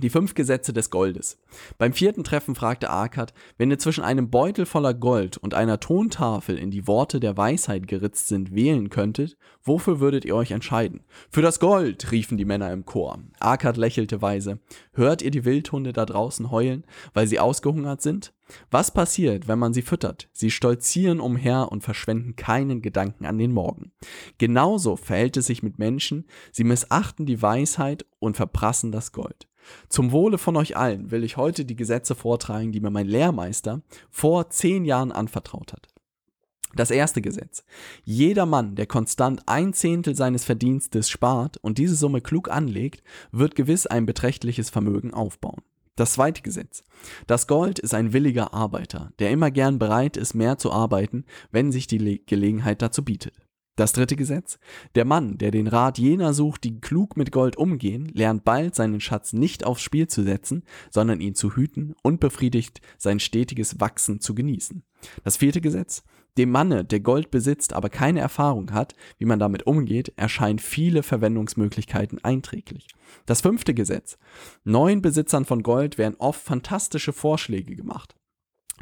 die 0.00 0.10
fünf 0.10 0.34
Gesetze 0.34 0.72
des 0.72 0.90
Goldes. 0.90 1.38
Beim 1.78 1.92
vierten 1.92 2.24
Treffen 2.24 2.54
fragte 2.54 2.90
Arkad, 2.90 3.32
wenn 3.58 3.70
ihr 3.70 3.78
zwischen 3.78 4.02
einem 4.02 4.30
Beutel 4.30 4.66
voller 4.66 4.94
Gold 4.94 5.36
und 5.36 5.54
einer 5.54 5.80
Tontafel, 5.80 6.58
in 6.58 6.70
die 6.70 6.86
Worte 6.86 7.20
der 7.20 7.36
Weisheit 7.36 7.86
geritzt 7.86 8.28
sind, 8.28 8.54
wählen 8.54 8.90
könntet, 8.90 9.36
wofür 9.62 10.00
würdet 10.00 10.24
ihr 10.24 10.34
euch 10.34 10.50
entscheiden? 10.50 11.04
Für 11.30 11.42
das 11.42 11.60
Gold, 11.60 12.10
riefen 12.10 12.36
die 12.36 12.44
Männer 12.44 12.72
im 12.72 12.84
Chor. 12.84 13.18
Arkad 13.38 13.76
lächelte 13.76 14.22
weise. 14.22 14.58
Hört 14.92 15.22
ihr 15.22 15.30
die 15.30 15.44
Wildhunde 15.44 15.92
da 15.92 16.06
draußen 16.06 16.50
heulen, 16.50 16.84
weil 17.14 17.26
sie 17.26 17.38
ausgehungert 17.38 18.02
sind? 18.02 18.32
Was 18.70 18.90
passiert, 18.90 19.48
wenn 19.48 19.58
man 19.58 19.72
sie 19.72 19.82
füttert? 19.82 20.28
Sie 20.32 20.50
stolzieren 20.50 21.20
umher 21.20 21.70
und 21.70 21.82
verschwenden 21.82 22.36
keinen 22.36 22.82
Gedanken 22.82 23.26
an 23.26 23.38
den 23.38 23.52
Morgen. 23.52 23.92
Genauso 24.38 24.96
verhält 24.96 25.36
es 25.36 25.46
sich 25.46 25.62
mit 25.62 25.78
Menschen, 25.78 26.26
sie 26.52 26.64
missachten 26.64 27.26
die 27.26 27.40
Weisheit 27.42 28.06
und 28.18 28.36
verprassen 28.36 28.92
das 28.92 29.12
Gold. 29.12 29.49
Zum 29.88 30.12
Wohle 30.12 30.38
von 30.38 30.56
euch 30.56 30.76
allen 30.76 31.10
will 31.10 31.24
ich 31.24 31.36
heute 31.36 31.64
die 31.64 31.76
Gesetze 31.76 32.14
vortragen, 32.14 32.72
die 32.72 32.80
mir 32.80 32.90
mein 32.90 33.06
Lehrmeister 33.06 33.82
vor 34.10 34.50
zehn 34.50 34.84
Jahren 34.84 35.12
anvertraut 35.12 35.72
hat. 35.72 35.88
Das 36.74 36.90
erste 36.90 37.20
Gesetz. 37.20 37.64
Jeder 38.04 38.46
Mann, 38.46 38.76
der 38.76 38.86
konstant 38.86 39.42
ein 39.46 39.72
Zehntel 39.72 40.14
seines 40.14 40.44
Verdienstes 40.44 41.10
spart 41.10 41.56
und 41.56 41.78
diese 41.78 41.96
Summe 41.96 42.20
klug 42.20 42.48
anlegt, 42.48 43.02
wird 43.32 43.56
gewiss 43.56 43.86
ein 43.86 44.06
beträchtliches 44.06 44.70
Vermögen 44.70 45.12
aufbauen. 45.12 45.62
Das 45.96 46.12
zweite 46.12 46.42
Gesetz. 46.42 46.84
Das 47.26 47.46
Gold 47.46 47.78
ist 47.78 47.92
ein 47.92 48.12
williger 48.12 48.54
Arbeiter, 48.54 49.12
der 49.18 49.30
immer 49.30 49.50
gern 49.50 49.78
bereit 49.78 50.16
ist, 50.16 50.34
mehr 50.34 50.58
zu 50.58 50.72
arbeiten, 50.72 51.24
wenn 51.50 51.72
sich 51.72 51.88
die 51.88 51.98
Le 51.98 52.18
Gelegenheit 52.18 52.80
dazu 52.80 53.04
bietet. 53.04 53.34
Das 53.76 53.92
dritte 53.92 54.16
Gesetz. 54.16 54.58
Der 54.94 55.04
Mann, 55.04 55.38
der 55.38 55.50
den 55.50 55.66
Rat 55.66 55.98
jener 55.98 56.34
sucht, 56.34 56.64
die 56.64 56.80
klug 56.80 57.16
mit 57.16 57.32
Gold 57.32 57.56
umgehen, 57.56 58.10
lernt 58.12 58.44
bald 58.44 58.74
seinen 58.74 59.00
Schatz 59.00 59.32
nicht 59.32 59.64
aufs 59.64 59.82
Spiel 59.82 60.06
zu 60.06 60.22
setzen, 60.22 60.64
sondern 60.90 61.20
ihn 61.20 61.34
zu 61.34 61.56
hüten 61.56 61.94
und 62.02 62.20
befriedigt 62.20 62.80
sein 62.98 63.20
stetiges 63.20 63.80
Wachsen 63.80 64.20
zu 64.20 64.34
genießen. 64.34 64.82
Das 65.24 65.38
vierte 65.38 65.60
Gesetz. 65.60 66.02
Dem 66.38 66.50
Manne, 66.50 66.84
der 66.84 67.00
Gold 67.00 67.30
besitzt, 67.30 67.72
aber 67.72 67.88
keine 67.88 68.20
Erfahrung 68.20 68.72
hat, 68.72 68.94
wie 69.18 69.24
man 69.24 69.38
damit 69.38 69.66
umgeht, 69.66 70.12
erscheinen 70.16 70.58
viele 70.58 71.02
Verwendungsmöglichkeiten 71.02 72.22
einträglich. 72.22 72.86
Das 73.26 73.40
fünfte 73.40 73.74
Gesetz. 73.74 74.16
Neuen 74.62 75.02
Besitzern 75.02 75.44
von 75.44 75.62
Gold 75.62 75.98
werden 75.98 76.16
oft 76.18 76.42
fantastische 76.42 77.12
Vorschläge 77.12 77.74
gemacht. 77.74 78.14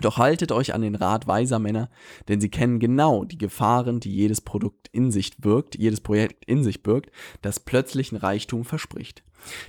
Doch 0.01 0.19
haltet 0.19 0.53
euch 0.53 0.75
an 0.75 0.83
den 0.83 0.95
Rat 0.95 1.27
weiser 1.27 1.59
Männer, 1.59 1.91
denn 2.29 2.41
sie 2.41 2.51
kennen 2.51 2.79
genau 2.79 3.25
die 3.25 3.39
Gefahren, 3.39 4.01
die 4.01 4.15
jedes 4.15 4.41
Produkt 4.41 4.89
in 4.93 5.11
sich 5.11 5.39
birgt, 5.39 5.77
jedes 5.77 6.01
Projekt 6.01 6.45
in 6.45 6.63
sich 6.63 6.83
birgt, 6.83 7.11
das 7.43 7.61
plötzlichen 7.61 8.17
Reichtum 8.17 8.65
verspricht. 8.65 9.25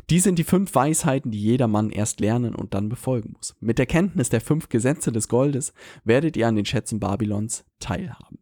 Dies 0.10 0.24
sind 0.24 0.40
die 0.40 0.44
fünf 0.44 0.74
Weisheiten, 0.74 1.32
die 1.32 1.42
jeder 1.42 1.68
Mann 1.68 1.90
erst 1.90 2.20
lernen 2.20 2.56
und 2.56 2.74
dann 2.74 2.90
befolgen 2.90 3.34
muss. 3.38 3.56
Mit 3.60 3.78
der 3.78 3.86
Kenntnis 3.86 4.30
der 4.30 4.42
fünf 4.42 4.70
Gesetze 4.70 5.12
des 5.12 5.28
Goldes 5.28 5.74
werdet 6.04 6.38
ihr 6.38 6.48
an 6.48 6.56
den 6.56 6.66
Schätzen 6.66 7.00
Babylons 7.00 7.66
teilhaben. 7.80 8.40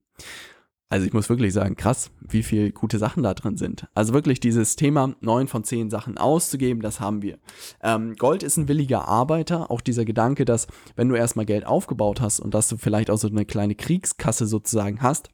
Also 0.90 1.06
ich 1.06 1.12
muss 1.12 1.28
wirklich 1.28 1.54
sagen, 1.54 1.76
krass, 1.76 2.12
wie 2.22 2.44
viel 2.44 2.72
gute 2.72 2.98
Sachen 2.98 3.22
da 3.22 3.34
drin 3.34 3.58
sind. 3.58 3.88
Also 3.94 4.14
wirklich 4.14 4.40
dieses 4.40 4.78
Thema, 4.78 5.16
neun 5.20 5.48
von 5.48 5.66
zehn 5.66 5.90
Sachen 5.90 6.18
auszugeben, 6.18 6.82
das 6.82 7.02
haben 7.02 7.22
wir. 7.22 7.40
Ähm, 7.84 8.16
Gold 8.16 8.42
ist 8.42 8.56
ein 8.56 8.70
williger 8.70 9.06
Arbeiter. 9.08 9.70
Auch 9.70 9.82
dieser 9.82 10.06
Gedanke, 10.06 10.46
dass 10.46 10.68
wenn 10.96 11.10
du 11.10 11.16
erstmal 11.16 11.46
Geld 11.46 11.66
aufgebaut 11.66 12.22
hast 12.22 12.40
und 12.40 12.54
dass 12.54 12.70
du 12.70 12.78
vielleicht 12.78 13.10
auch 13.10 13.18
so 13.18 13.28
eine 13.28 13.46
kleine 13.46 13.76
Kriegskasse 13.76 14.48
sozusagen 14.48 15.02
hast, 15.02 15.30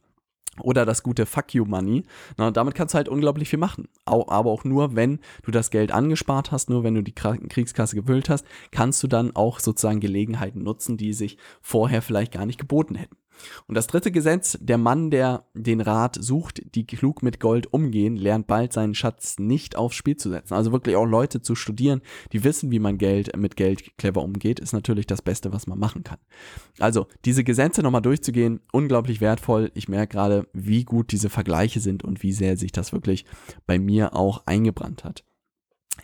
oder 0.61 0.85
das 0.85 1.01
gute 1.01 1.25
Fuck 1.25 1.53
You 1.53 1.65
Money. 1.65 2.03
Na, 2.37 2.51
damit 2.51 2.75
kannst 2.75 2.93
du 2.93 2.97
halt 2.97 3.09
unglaublich 3.09 3.49
viel 3.49 3.59
machen. 3.59 3.87
aber 4.05 4.51
auch 4.51 4.63
nur, 4.63 4.95
wenn 4.95 5.19
du 5.43 5.51
das 5.51 5.71
Geld 5.71 5.91
angespart 5.91 6.51
hast, 6.51 6.69
nur 6.69 6.83
wenn 6.83 6.93
du 6.93 7.01
die 7.01 7.13
Kriegskasse 7.13 7.95
gefüllt 7.95 8.29
hast, 8.29 8.45
kannst 8.71 9.01
du 9.01 9.07
dann 9.07 9.35
auch 9.35 9.59
sozusagen 9.59 9.99
Gelegenheiten 9.99 10.61
nutzen, 10.61 10.97
die 10.97 11.13
sich 11.13 11.37
vorher 11.61 12.01
vielleicht 12.01 12.33
gar 12.33 12.45
nicht 12.45 12.59
geboten 12.59 12.95
hätten. 12.95 13.15
Und 13.67 13.75
das 13.75 13.87
dritte 13.87 14.11
Gesetz, 14.11 14.57
der 14.61 14.77
Mann, 14.77 15.11
der 15.11 15.45
den 15.53 15.81
Rat 15.81 16.17
sucht, 16.19 16.61
die 16.75 16.85
klug 16.85 17.23
mit 17.23 17.39
Gold 17.39 17.71
umgehen, 17.71 18.15
lernt 18.15 18.47
bald 18.47 18.73
seinen 18.73 18.95
Schatz 18.95 19.39
nicht 19.39 19.75
aufs 19.75 19.95
Spiel 19.95 20.17
zu 20.17 20.29
setzen. 20.29 20.53
Also 20.53 20.71
wirklich 20.71 20.95
auch 20.95 21.05
Leute 21.05 21.41
zu 21.41 21.55
studieren, 21.55 22.01
die 22.31 22.43
wissen, 22.43 22.71
wie 22.71 22.79
man 22.79 22.97
Geld 22.97 23.35
mit 23.35 23.55
Geld 23.55 23.97
clever 23.97 24.21
umgeht, 24.21 24.59
ist 24.59 24.73
natürlich 24.73 25.07
das 25.07 25.21
Beste, 25.21 25.53
was 25.53 25.67
man 25.67 25.79
machen 25.79 26.03
kann. 26.03 26.19
Also 26.79 27.07
diese 27.25 27.43
Gesetze 27.43 27.81
nochmal 27.81 28.01
durchzugehen, 28.01 28.61
unglaublich 28.71 29.21
wertvoll. 29.21 29.71
Ich 29.73 29.87
merke 29.87 30.13
gerade, 30.13 30.47
wie 30.53 30.83
gut 30.83 31.11
diese 31.11 31.29
Vergleiche 31.29 31.79
sind 31.79 32.03
und 32.03 32.23
wie 32.23 32.33
sehr 32.33 32.57
sich 32.57 32.71
das 32.71 32.93
wirklich 32.93 33.25
bei 33.65 33.79
mir 33.79 34.15
auch 34.15 34.43
eingebrannt 34.45 35.03
hat. 35.03 35.23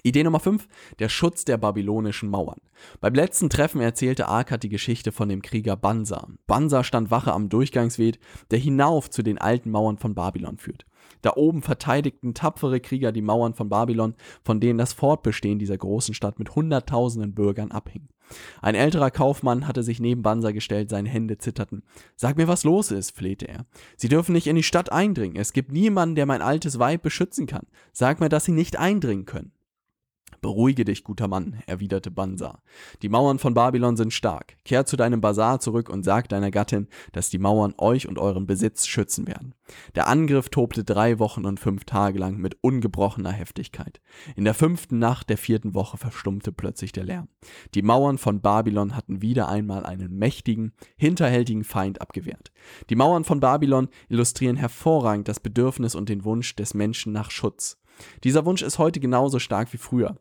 Idee 0.04 0.24
Nummer 0.24 0.40
5, 0.40 0.68
der 1.00 1.10
Schutz 1.10 1.46
der 1.46 1.58
babylonischen 1.58 2.30
Mauern. 2.30 2.62
Beim 3.02 3.14
letzten 3.14 3.50
Treffen 3.50 3.82
erzählte 3.82 4.28
Arkad 4.28 4.64
die 4.64 4.70
Geschichte 4.70 5.12
von 5.12 5.30
dem 5.30 5.42
Krieger 5.42 5.76
Bansa. 5.76 6.28
Bansa 6.48 6.84
stand 6.84 7.12
Wache 7.12 7.34
am 7.34 7.50
Durchgangsweg, 7.50 8.20
der 8.52 8.60
hinauf 8.60 9.10
zu 9.10 9.24
den 9.24 9.38
alten 9.38 9.72
Mauern 9.72 9.98
von 9.98 10.16
Babylon 10.16 10.58
führt. 10.58 10.86
Da 11.22 11.34
oben 11.36 11.62
verteidigten 11.62 12.34
tapfere 12.34 12.80
Krieger 12.80 13.12
die 13.12 13.22
Mauern 13.22 13.54
von 13.54 13.68
Babylon, 13.68 14.16
von 14.44 14.60
denen 14.60 14.78
das 14.78 14.94
Fortbestehen 14.94 15.60
dieser 15.60 15.78
großen 15.78 16.14
Stadt 16.14 16.40
mit 16.40 16.56
hunderttausenden 16.56 17.34
Bürgern 17.34 17.72
abhing. 17.72 18.08
Ein 18.62 18.76
älterer 18.76 19.12
Kaufmann 19.12 19.68
hatte 19.68 19.84
sich 19.84 20.00
neben 20.00 20.22
Bansa 20.22 20.52
gestellt, 20.52 20.90
seine 20.90 21.10
Hände 21.10 21.38
zitterten. 21.38 21.84
Sag 22.16 22.38
mir, 22.38 22.48
was 22.48 22.64
los 22.64 22.92
ist, 22.92 23.18
flehte 23.18 23.48
er. 23.48 23.66
Sie 23.98 24.08
dürfen 24.08 24.34
nicht 24.34 24.48
in 24.48 24.56
die 24.56 24.64
Stadt 24.64 24.92
eindringen. 24.92 25.36
Es 25.36 25.52
gibt 25.52 25.72
niemanden, 25.72 26.16
der 26.16 26.26
mein 26.26 26.42
altes 26.42 26.80
Weib 26.80 27.02
beschützen 27.02 27.48
kann. 27.48 27.66
Sag 27.92 28.20
mir, 28.20 28.30
dass 28.30 28.46
sie 28.46 28.52
nicht 28.52 28.78
eindringen 28.78 29.26
können. 29.26 29.52
Beruhige 30.42 30.86
dich, 30.86 31.04
guter 31.04 31.28
Mann, 31.28 31.62
erwiderte 31.66 32.12
Bansa. 32.12 32.62
Die 33.02 33.10
Mauern 33.10 33.40
von 33.40 33.54
Babylon 33.54 33.98
sind 33.98 34.14
stark. 34.14 34.56
Kehr 34.64 34.86
zu 34.86 34.96
deinem 34.96 35.20
Bazar 35.20 35.60
zurück 35.60 35.90
und 35.90 36.04
sag 36.04 36.30
deiner 36.30 36.50
Gattin, 36.50 36.88
dass 37.12 37.30
die 37.30 37.40
Mauern 37.40 37.74
euch 37.78 38.08
und 38.08 38.18
euren 38.18 38.48
Besitz 38.48 38.88
schützen 38.88 39.28
werden. 39.28 39.54
Der 39.96 40.08
Angriff 40.08 40.50
tobte 40.50 40.84
drei 40.84 41.20
Wochen 41.20 41.46
und 41.46 41.60
fünf 41.60 41.84
Tage 41.84 42.20
lang 42.20 42.38
mit 42.38 42.58
ungebrochener 42.62 43.32
Heftigkeit. 43.32 44.00
In 44.36 44.46
der 44.46 44.54
fünften 44.54 44.98
Nacht 44.98 45.30
der 45.30 45.38
vierten 45.38 45.74
Woche 45.74 45.98
verstummte 45.98 46.52
plötzlich 46.52 46.92
der 46.92 47.04
Lärm. 47.04 47.28
Die 47.76 47.82
Mauern 47.82 48.18
von 48.18 48.42
Babylon 48.42 48.96
hatten 48.96 49.22
wieder 49.22 49.50
einmal 49.50 49.86
einen 49.86 50.18
mächtigen, 50.18 50.74
hinterhältigen 50.98 51.64
Feind 51.64 52.02
abgewehrt. 52.02 52.52
Die 52.90 52.96
Mauern 52.96 53.26
von 53.26 53.40
Babylon 53.40 53.90
illustrieren 54.08 54.56
hervorragend 54.56 55.28
das 55.28 55.40
Bedürfnis 55.40 55.96
und 55.96 56.10
den 56.10 56.24
Wunsch 56.24 56.56
des 56.56 56.74
Menschen 56.74 57.12
nach 57.12 57.30
Schutz. 57.32 57.78
Dieser 58.24 58.46
Wunsch 58.46 58.62
ist 58.62 58.80
heute 58.80 59.00
genauso 59.00 59.40
stark 59.40 59.74
wie 59.74 59.78
früher. 59.78 60.16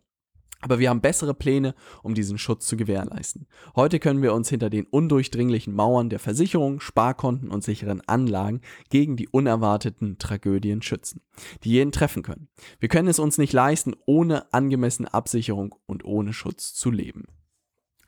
Aber 0.60 0.80
wir 0.80 0.90
haben 0.90 1.00
bessere 1.00 1.34
Pläne, 1.34 1.74
um 2.02 2.14
diesen 2.14 2.36
Schutz 2.36 2.66
zu 2.66 2.76
gewährleisten. 2.76 3.46
Heute 3.76 4.00
können 4.00 4.22
wir 4.22 4.34
uns 4.34 4.48
hinter 4.48 4.70
den 4.70 4.86
undurchdringlichen 4.86 5.72
Mauern 5.72 6.10
der 6.10 6.18
Versicherung, 6.18 6.80
Sparkonten 6.80 7.50
und 7.50 7.62
sicheren 7.62 8.00
Anlagen 8.08 8.60
gegen 8.90 9.16
die 9.16 9.28
unerwarteten 9.28 10.18
Tragödien 10.18 10.82
schützen, 10.82 11.20
die 11.62 11.70
jeden 11.70 11.92
treffen 11.92 12.24
können. 12.24 12.48
Wir 12.80 12.88
können 12.88 13.08
es 13.08 13.20
uns 13.20 13.38
nicht 13.38 13.52
leisten, 13.52 13.94
ohne 14.04 14.52
angemessene 14.52 15.14
Absicherung 15.14 15.76
und 15.86 16.04
ohne 16.04 16.32
Schutz 16.32 16.74
zu 16.74 16.90
leben. 16.90 17.26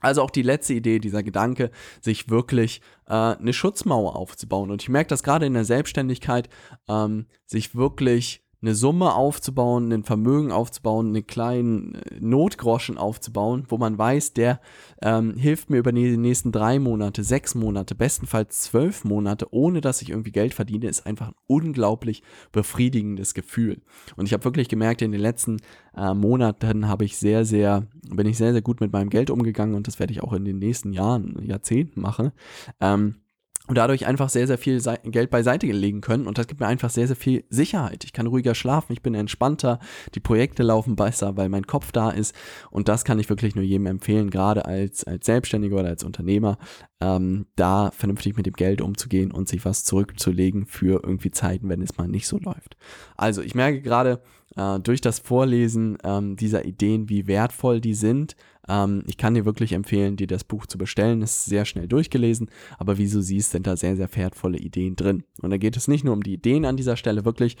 Also 0.01 0.23
auch 0.23 0.31
die 0.31 0.41
letzte 0.41 0.73
Idee, 0.73 0.99
dieser 0.99 1.23
Gedanke, 1.23 1.71
sich 2.01 2.29
wirklich 2.29 2.81
äh, 3.07 3.13
eine 3.13 3.53
Schutzmauer 3.53 4.15
aufzubauen. 4.15 4.71
Und 4.71 4.81
ich 4.81 4.89
merke 4.89 5.09
das 5.09 5.23
gerade 5.23 5.45
in 5.45 5.53
der 5.53 5.63
Selbstständigkeit, 5.63 6.49
ähm, 6.89 7.27
sich 7.45 7.75
wirklich 7.75 8.40
eine 8.61 8.75
Summe 8.75 9.15
aufzubauen, 9.15 9.91
ein 9.91 10.03
Vermögen 10.03 10.51
aufzubauen, 10.51 11.07
einen 11.07 11.25
kleinen 11.25 11.95
äh, 11.95 12.19
Notgroschen 12.19 12.97
aufzubauen, 12.97 13.65
wo 13.69 13.77
man 13.77 13.97
weiß, 13.97 14.33
der 14.33 14.61
ähm, 15.01 15.35
hilft 15.35 15.69
mir 15.69 15.77
über 15.77 15.91
die 15.91 16.17
nächsten 16.17 16.51
drei 16.51 16.77
Monate, 16.79 17.23
sechs 17.23 17.55
Monate, 17.55 17.95
bestenfalls 17.95 18.61
zwölf 18.61 19.03
Monate, 19.03 19.47
ohne 19.51 19.81
dass 19.81 20.01
ich 20.01 20.09
irgendwie 20.09 20.31
Geld 20.31 20.53
verdiene, 20.53 20.87
ist 20.87 21.07
einfach 21.07 21.29
ein 21.29 21.35
unglaublich 21.47 22.21
befriedigendes 22.51 23.33
Gefühl. 23.33 23.81
Und 24.15 24.27
ich 24.27 24.33
habe 24.33 24.43
wirklich 24.43 24.69
gemerkt, 24.69 25.01
in 25.01 25.11
den 25.11 25.21
letzten 25.21 25.57
äh, 25.97 26.13
Monaten 26.13 26.87
habe 26.87 27.05
ich 27.05 27.17
sehr, 27.17 27.45
sehr, 27.45 27.87
bin 28.09 28.27
ich 28.27 28.37
sehr, 28.37 28.51
sehr 28.51 28.61
gut 28.61 28.79
mit 28.79 28.93
meinem 28.93 29.09
Geld 29.09 29.31
umgegangen 29.31 29.75
und 29.75 29.87
das 29.87 29.99
werde 29.99 30.13
ich 30.13 30.21
auch 30.21 30.33
in 30.33 30.45
den 30.45 30.59
nächsten 30.59 30.93
Jahren, 30.93 31.43
Jahrzehnten 31.43 31.99
machen. 31.99 32.31
Ähm, 32.79 33.15
und 33.71 33.77
dadurch 33.77 34.05
einfach 34.05 34.27
sehr, 34.27 34.47
sehr 34.47 34.57
viel 34.57 34.81
Geld 35.05 35.29
beiseite 35.29 35.65
legen 35.65 36.01
können. 36.01 36.27
Und 36.27 36.37
das 36.37 36.47
gibt 36.47 36.59
mir 36.59 36.67
einfach 36.67 36.89
sehr, 36.89 37.07
sehr 37.07 37.15
viel 37.15 37.45
Sicherheit. 37.49 38.03
Ich 38.03 38.11
kann 38.11 38.27
ruhiger 38.27 38.53
schlafen, 38.53 38.91
ich 38.91 39.01
bin 39.01 39.15
entspannter, 39.15 39.79
die 40.13 40.19
Projekte 40.19 40.61
laufen 40.61 40.97
besser, 40.97 41.37
weil 41.37 41.47
mein 41.47 41.65
Kopf 41.65 41.93
da 41.93 42.09
ist. 42.09 42.35
Und 42.69 42.89
das 42.89 43.05
kann 43.05 43.17
ich 43.17 43.29
wirklich 43.29 43.55
nur 43.55 43.63
jedem 43.63 43.85
empfehlen, 43.85 44.29
gerade 44.29 44.65
als, 44.65 45.05
als 45.05 45.25
Selbstständiger 45.25 45.77
oder 45.77 45.87
als 45.87 46.03
Unternehmer, 46.03 46.57
ähm, 46.99 47.45
da 47.55 47.91
vernünftig 47.91 48.35
mit 48.35 48.45
dem 48.45 48.55
Geld 48.55 48.81
umzugehen 48.81 49.31
und 49.31 49.47
sich 49.47 49.63
was 49.63 49.85
zurückzulegen 49.85 50.65
für 50.65 51.01
irgendwie 51.01 51.31
Zeiten, 51.31 51.69
wenn 51.69 51.81
es 51.81 51.95
mal 51.97 52.09
nicht 52.09 52.27
so 52.27 52.39
läuft. 52.39 52.75
Also 53.15 53.41
ich 53.41 53.55
merke 53.55 53.81
gerade 53.81 54.21
äh, 54.57 54.81
durch 54.81 54.99
das 54.99 55.19
Vorlesen 55.19 55.97
ähm, 56.03 56.35
dieser 56.35 56.65
Ideen, 56.65 57.07
wie 57.07 57.25
wertvoll 57.25 57.79
die 57.79 57.93
sind, 57.93 58.35
ähm, 58.71 59.03
ich 59.05 59.17
kann 59.17 59.33
dir 59.33 59.45
wirklich 59.45 59.73
empfehlen, 59.73 60.15
dir 60.15 60.27
das 60.27 60.43
Buch 60.43 60.65
zu 60.65 60.77
bestellen. 60.77 61.21
Es 61.21 61.37
ist 61.37 61.45
sehr 61.45 61.65
schnell 61.65 61.87
durchgelesen, 61.87 62.49
aber 62.79 62.97
wie 62.97 63.09
du 63.09 63.21
siehst, 63.21 63.51
sind 63.51 63.67
da 63.67 63.75
sehr, 63.75 63.95
sehr 63.95 64.09
wertvolle 64.15 64.57
Ideen 64.57 64.95
drin. 64.95 65.23
Und 65.41 65.49
da 65.49 65.57
geht 65.57 65.77
es 65.77 65.87
nicht 65.87 66.03
nur 66.03 66.13
um 66.13 66.23
die 66.23 66.33
Ideen 66.33 66.65
an 66.65 66.77
dieser 66.77 66.97
Stelle, 66.97 67.25
wirklich 67.25 67.57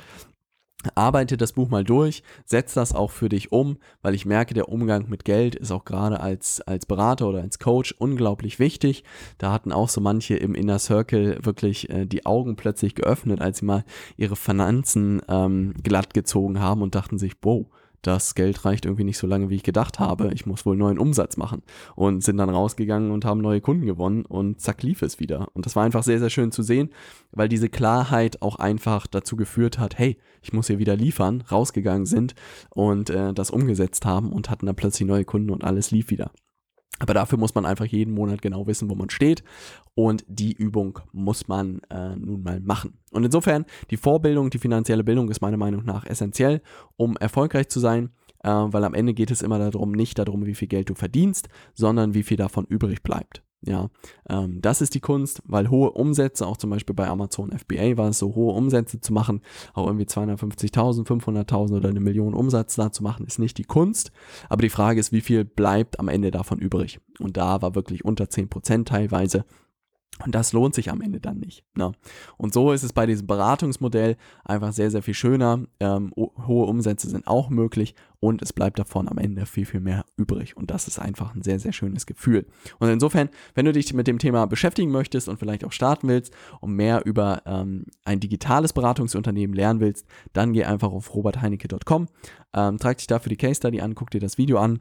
Arbeite 0.95 1.37
das 1.37 1.53
Buch 1.53 1.69
mal 1.69 1.83
durch, 1.83 2.23
setz 2.45 2.73
das 2.73 2.93
auch 2.93 3.11
für 3.11 3.29
dich 3.29 3.51
um, 3.51 3.77
weil 4.01 4.15
ich 4.15 4.25
merke, 4.25 4.53
der 4.53 4.69
Umgang 4.69 5.09
mit 5.09 5.25
Geld 5.25 5.55
ist 5.55 5.71
auch 5.71 5.85
gerade 5.85 6.19
als, 6.19 6.61
als 6.61 6.85
Berater 6.85 7.27
oder 7.27 7.41
als 7.41 7.59
Coach 7.59 7.93
unglaublich 7.97 8.59
wichtig. 8.59 9.03
Da 9.37 9.51
hatten 9.51 9.71
auch 9.71 9.89
so 9.89 10.01
manche 10.01 10.35
im 10.35 10.55
Inner 10.55 10.79
Circle 10.79 11.39
wirklich 11.43 11.89
äh, 11.89 12.05
die 12.05 12.25
Augen 12.25 12.55
plötzlich 12.55 12.95
geöffnet, 12.95 13.41
als 13.41 13.59
sie 13.59 13.65
mal 13.65 13.83
ihre 14.17 14.35
Finanzen 14.35 15.21
ähm, 15.27 15.73
glatt 15.83 16.13
gezogen 16.13 16.59
haben 16.59 16.81
und 16.81 16.95
dachten 16.95 17.19
sich, 17.19 17.33
wow, 17.41 17.67
das 18.01 18.35
Geld 18.35 18.65
reicht 18.65 18.85
irgendwie 18.85 19.03
nicht 19.03 19.17
so 19.17 19.27
lange, 19.27 19.49
wie 19.49 19.55
ich 19.55 19.63
gedacht 19.63 19.99
habe. 19.99 20.31
Ich 20.33 20.45
muss 20.45 20.65
wohl 20.65 20.75
neuen 20.75 20.97
Umsatz 20.97 21.37
machen. 21.37 21.61
Und 21.95 22.23
sind 22.23 22.37
dann 22.37 22.49
rausgegangen 22.49 23.11
und 23.11 23.25
haben 23.25 23.41
neue 23.41 23.61
Kunden 23.61 23.85
gewonnen 23.85 24.25
und 24.25 24.59
zack 24.59 24.83
lief 24.83 25.01
es 25.01 25.19
wieder. 25.19 25.49
Und 25.53 25.65
das 25.65 25.75
war 25.75 25.83
einfach 25.83 26.03
sehr, 26.03 26.19
sehr 26.19 26.29
schön 26.29 26.51
zu 26.51 26.63
sehen, 26.63 26.89
weil 27.31 27.49
diese 27.49 27.69
Klarheit 27.69 28.41
auch 28.41 28.55
einfach 28.55 29.07
dazu 29.07 29.35
geführt 29.35 29.79
hat, 29.79 29.97
hey, 29.97 30.17
ich 30.41 30.53
muss 30.53 30.67
hier 30.67 30.79
wieder 30.79 30.95
liefern, 30.95 31.43
rausgegangen 31.51 32.05
sind 32.05 32.35
und 32.69 33.09
äh, 33.09 33.33
das 33.33 33.51
umgesetzt 33.51 34.05
haben 34.05 34.31
und 34.31 34.49
hatten 34.49 34.65
dann 34.65 34.75
plötzlich 34.75 35.07
neue 35.07 35.25
Kunden 35.25 35.51
und 35.51 35.63
alles 35.63 35.91
lief 35.91 36.09
wieder. 36.09 36.31
Aber 36.99 37.13
dafür 37.13 37.37
muss 37.37 37.55
man 37.55 37.65
einfach 37.65 37.85
jeden 37.85 38.13
Monat 38.13 38.41
genau 38.41 38.67
wissen, 38.67 38.89
wo 38.89 38.95
man 38.95 39.09
steht. 39.09 39.43
Und 39.95 40.23
die 40.27 40.53
Übung 40.53 40.99
muss 41.11 41.47
man 41.47 41.81
äh, 41.89 42.15
nun 42.15 42.43
mal 42.43 42.59
machen. 42.59 42.99
Und 43.11 43.23
insofern, 43.23 43.65
die 43.89 43.97
Vorbildung, 43.97 44.49
die 44.49 44.59
finanzielle 44.59 45.03
Bildung 45.03 45.29
ist 45.29 45.41
meiner 45.41 45.57
Meinung 45.57 45.83
nach 45.83 46.05
essentiell, 46.05 46.61
um 46.97 47.17
erfolgreich 47.17 47.69
zu 47.69 47.79
sein. 47.79 48.11
Äh, 48.43 48.49
weil 48.49 48.83
am 48.83 48.93
Ende 48.93 49.13
geht 49.13 49.31
es 49.31 49.41
immer 49.41 49.59
darum, 49.59 49.91
nicht 49.91 50.17
darum, 50.17 50.45
wie 50.45 50.55
viel 50.55 50.67
Geld 50.67 50.89
du 50.89 50.95
verdienst, 50.95 51.49
sondern 51.73 52.13
wie 52.13 52.23
viel 52.23 52.37
davon 52.37 52.65
übrig 52.65 53.03
bleibt. 53.03 53.43
Ja, 53.63 53.89
ähm, 54.27 54.59
das 54.59 54.81
ist 54.81 54.95
die 54.95 54.99
Kunst, 54.99 55.43
weil 55.45 55.69
hohe 55.69 55.91
Umsätze, 55.91 56.47
auch 56.47 56.57
zum 56.57 56.71
Beispiel 56.71 56.95
bei 56.95 57.07
Amazon 57.07 57.51
FBA 57.51 57.95
war 57.95 58.09
es 58.09 58.17
so, 58.17 58.33
hohe 58.33 58.53
Umsätze 58.55 58.99
zu 58.99 59.13
machen, 59.13 59.41
auch 59.75 59.85
irgendwie 59.85 60.05
250.000, 60.05 61.05
500.000 61.05 61.77
oder 61.77 61.89
eine 61.89 61.99
Million 61.99 62.33
Umsatz 62.33 62.75
da 62.75 62.91
zu 62.91 63.03
machen, 63.03 63.27
ist 63.27 63.37
nicht 63.37 63.59
die 63.59 63.63
Kunst. 63.63 64.11
Aber 64.49 64.63
die 64.63 64.69
Frage 64.69 64.99
ist, 64.99 65.11
wie 65.11 65.21
viel 65.21 65.45
bleibt 65.45 65.99
am 65.99 66.07
Ende 66.07 66.31
davon 66.31 66.57
übrig? 66.57 66.99
Und 67.19 67.37
da 67.37 67.61
war 67.61 67.75
wirklich 67.75 68.03
unter 68.03 68.23
10% 68.25 68.85
teilweise 68.85 69.45
und 70.25 70.35
das 70.35 70.53
lohnt 70.53 70.75
sich 70.75 70.91
am 70.91 71.01
Ende 71.01 71.19
dann 71.19 71.39
nicht. 71.39 71.63
Ne? 71.75 71.91
Und 72.37 72.53
so 72.53 72.71
ist 72.71 72.83
es 72.83 72.93
bei 72.93 73.05
diesem 73.05 73.27
Beratungsmodell 73.27 74.17
einfach 74.43 74.73
sehr, 74.73 74.91
sehr 74.91 75.01
viel 75.01 75.13
schöner. 75.13 75.65
Ähm, 75.79 76.13
hohe 76.15 76.65
Umsätze 76.65 77.09
sind 77.09 77.27
auch 77.27 77.49
möglich 77.49 77.95
und 78.19 78.41
es 78.41 78.53
bleibt 78.53 78.79
davon 78.79 79.09
am 79.09 79.17
Ende 79.17 79.45
viel, 79.45 79.65
viel 79.65 79.79
mehr 79.79 80.05
übrig. 80.15 80.55
Und 80.55 80.71
das 80.71 80.87
ist 80.87 80.99
einfach 80.99 81.33
ein 81.35 81.41
sehr, 81.41 81.59
sehr 81.59 81.73
schönes 81.73 82.05
Gefühl. 82.05 82.45
Und 82.79 82.89
insofern, 82.89 83.29
wenn 83.55 83.65
du 83.65 83.71
dich 83.73 83.93
mit 83.93 84.07
dem 84.07 84.19
Thema 84.19 84.45
beschäftigen 84.45 84.91
möchtest 84.91 85.27
und 85.27 85.39
vielleicht 85.39 85.65
auch 85.65 85.71
starten 85.71 86.07
willst 86.07 86.33
und 86.59 86.73
mehr 86.73 87.05
über 87.05 87.41
ähm, 87.45 87.85
ein 88.05 88.19
digitales 88.19 88.73
Beratungsunternehmen 88.73 89.55
lernen 89.55 89.79
willst, 89.79 90.05
dann 90.33 90.53
geh 90.53 90.65
einfach 90.65 90.91
auf 90.91 91.13
robertheinecke.com, 91.15 92.07
ähm, 92.53 92.77
trag 92.77 92.97
dich 92.97 93.07
dafür 93.07 93.29
die 93.29 93.37
Case 93.37 93.55
Study 93.55 93.81
an, 93.81 93.95
guck 93.95 94.11
dir 94.11 94.21
das 94.21 94.37
Video 94.37 94.59
an 94.59 94.79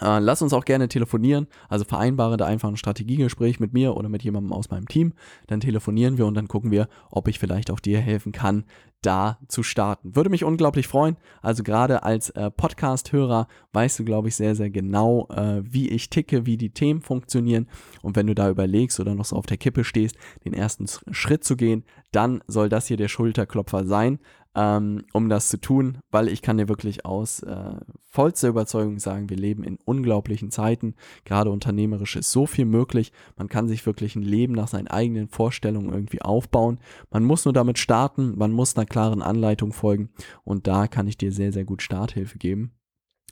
äh, 0.00 0.18
lass 0.18 0.42
uns 0.42 0.52
auch 0.52 0.64
gerne 0.64 0.88
telefonieren, 0.88 1.46
also 1.68 1.84
vereinbare 1.84 2.36
da 2.36 2.46
einfach 2.46 2.68
ein 2.68 2.76
Strategiegespräch 2.76 3.60
mit 3.60 3.72
mir 3.72 3.96
oder 3.96 4.08
mit 4.08 4.22
jemandem 4.22 4.52
aus 4.52 4.70
meinem 4.70 4.88
Team. 4.88 5.12
Dann 5.46 5.60
telefonieren 5.60 6.18
wir 6.18 6.26
und 6.26 6.34
dann 6.34 6.48
gucken 6.48 6.70
wir, 6.70 6.88
ob 7.10 7.28
ich 7.28 7.38
vielleicht 7.38 7.70
auch 7.70 7.80
dir 7.80 8.00
helfen 8.00 8.32
kann, 8.32 8.64
da 9.02 9.38
zu 9.48 9.62
starten. 9.62 10.14
Würde 10.14 10.30
mich 10.30 10.44
unglaublich 10.44 10.88
freuen. 10.88 11.16
Also 11.42 11.62
gerade 11.62 12.02
als 12.02 12.30
äh, 12.30 12.50
Podcast-Hörer 12.50 13.48
weißt 13.72 13.98
du, 13.98 14.04
glaube 14.04 14.28
ich, 14.28 14.36
sehr, 14.36 14.54
sehr 14.54 14.70
genau, 14.70 15.28
äh, 15.28 15.62
wie 15.64 15.88
ich 15.88 16.10
ticke, 16.10 16.46
wie 16.46 16.56
die 16.56 16.70
Themen 16.70 17.00
funktionieren. 17.00 17.68
Und 18.02 18.16
wenn 18.16 18.26
du 18.26 18.34
da 18.34 18.50
überlegst 18.50 19.00
oder 19.00 19.14
noch 19.14 19.24
so 19.24 19.36
auf 19.36 19.46
der 19.46 19.56
Kippe 19.56 19.84
stehst, 19.84 20.16
den 20.44 20.52
ersten 20.52 20.86
Schritt 21.10 21.44
zu 21.44 21.56
gehen, 21.56 21.84
dann 22.12 22.42
soll 22.46 22.68
das 22.68 22.86
hier 22.86 22.96
der 22.96 23.08
Schulterklopfer 23.08 23.86
sein 23.86 24.18
ähm, 24.54 25.04
um 25.12 25.28
das 25.28 25.48
zu 25.48 25.60
tun, 25.60 25.98
weil 26.10 26.28
ich 26.28 26.42
kann 26.42 26.58
dir 26.58 26.68
wirklich 26.68 27.04
aus 27.06 27.42
äh, 27.42 27.74
vollster 28.08 28.48
Überzeugung 28.48 28.98
sagen, 28.98 29.30
wir 29.30 29.36
leben 29.36 29.62
in 29.62 29.78
unglaublichen 29.84 30.50
Zeiten. 30.50 30.94
Gerade 31.24 31.50
unternehmerisch 31.50 32.16
ist 32.16 32.32
so 32.32 32.46
viel 32.46 32.64
möglich. 32.64 33.12
Man 33.36 33.48
kann 33.48 33.68
sich 33.68 33.86
wirklich 33.86 34.16
ein 34.16 34.22
Leben 34.22 34.54
nach 34.54 34.66
seinen 34.66 34.88
eigenen 34.88 35.28
Vorstellungen 35.28 35.92
irgendwie 35.92 36.22
aufbauen. 36.22 36.80
Man 37.10 37.24
muss 37.24 37.44
nur 37.44 37.54
damit 37.54 37.78
starten, 37.78 38.36
man 38.36 38.50
muss 38.50 38.76
einer 38.76 38.86
klaren 38.90 39.22
Anleitung 39.22 39.72
folgen 39.72 40.10
und 40.44 40.66
da 40.66 40.86
kann 40.86 41.06
ich 41.06 41.16
dir 41.16 41.32
sehr, 41.32 41.52
sehr 41.52 41.64
gut 41.64 41.80
Starthilfe 41.80 42.36
geben. 42.36 42.72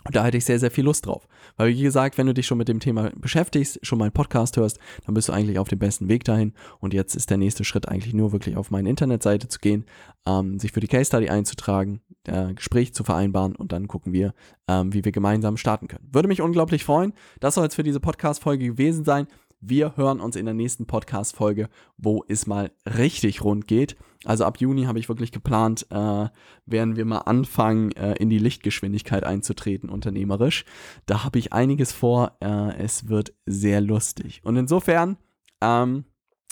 Und 0.04 0.14
da 0.14 0.24
hätte 0.24 0.38
ich 0.38 0.44
sehr, 0.44 0.60
sehr 0.60 0.70
viel 0.70 0.84
Lust 0.84 1.06
drauf. 1.06 1.26
Weil, 1.56 1.74
wie 1.74 1.82
gesagt, 1.82 2.18
wenn 2.18 2.26
du 2.26 2.32
dich 2.32 2.46
schon 2.46 2.56
mit 2.56 2.68
dem 2.68 2.80
Thema 2.80 3.10
beschäftigst, 3.16 3.84
schon 3.84 3.98
meinen 3.98 4.12
Podcast 4.12 4.56
hörst, 4.56 4.78
dann 5.04 5.14
bist 5.14 5.28
du 5.28 5.32
eigentlich 5.32 5.58
auf 5.58 5.68
dem 5.68 5.80
besten 5.80 6.08
Weg 6.08 6.24
dahin. 6.24 6.54
Und 6.78 6.94
jetzt 6.94 7.16
ist 7.16 7.30
der 7.30 7.36
nächste 7.36 7.64
Schritt 7.64 7.88
eigentlich 7.88 8.14
nur 8.14 8.32
wirklich 8.32 8.56
auf 8.56 8.70
meine 8.70 8.88
Internetseite 8.88 9.48
zu 9.48 9.58
gehen, 9.58 9.86
ähm, 10.24 10.58
sich 10.58 10.72
für 10.72 10.80
die 10.80 10.86
Case 10.86 11.06
Study 11.06 11.28
einzutragen, 11.28 12.00
äh, 12.26 12.54
Gespräch 12.54 12.94
zu 12.94 13.02
vereinbaren 13.02 13.56
und 13.56 13.72
dann 13.72 13.88
gucken 13.88 14.12
wir, 14.12 14.34
ähm, 14.68 14.94
wie 14.94 15.04
wir 15.04 15.12
gemeinsam 15.12 15.56
starten 15.56 15.88
können. 15.88 16.08
Würde 16.12 16.28
mich 16.28 16.40
unglaublich 16.40 16.84
freuen. 16.84 17.12
Das 17.40 17.56
soll 17.56 17.66
es 17.66 17.74
für 17.74 17.82
diese 17.82 18.00
Podcast-Folge 18.00 18.66
gewesen 18.66 19.04
sein. 19.04 19.26
Wir 19.60 19.96
hören 19.96 20.20
uns 20.20 20.36
in 20.36 20.44
der 20.44 20.54
nächsten 20.54 20.86
Podcast-Folge, 20.86 21.68
wo 21.96 22.24
es 22.28 22.46
mal 22.46 22.70
richtig 22.86 23.42
rund 23.42 23.66
geht. 23.66 23.96
Also 24.24 24.44
ab 24.44 24.58
Juni 24.60 24.84
habe 24.84 25.00
ich 25.00 25.08
wirklich 25.08 25.32
geplant, 25.32 25.86
äh, 25.90 26.28
werden 26.66 26.96
wir 26.96 27.04
mal 27.04 27.18
anfangen, 27.18 27.90
äh, 27.92 28.14
in 28.14 28.30
die 28.30 28.38
Lichtgeschwindigkeit 28.38 29.24
einzutreten, 29.24 29.90
unternehmerisch. 29.90 30.64
Da 31.06 31.24
habe 31.24 31.40
ich 31.40 31.52
einiges 31.52 31.92
vor. 31.92 32.36
Äh, 32.40 32.76
es 32.76 33.08
wird 33.08 33.32
sehr 33.46 33.80
lustig. 33.80 34.42
Und 34.44 34.56
insofern 34.56 35.16
ähm, 35.60 36.04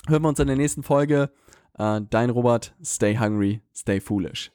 hören 0.09 0.22
wir 0.22 0.28
uns 0.28 0.40
in 0.40 0.48
der 0.48 0.57
nächsten 0.57 0.83
Folge. 0.83 1.30
Äh, 1.78 2.00
dein 2.11 2.30
Robert, 2.30 2.74
stay 2.83 3.16
hungry, 3.16 3.61
stay 3.72 4.00
foolish. 4.00 4.50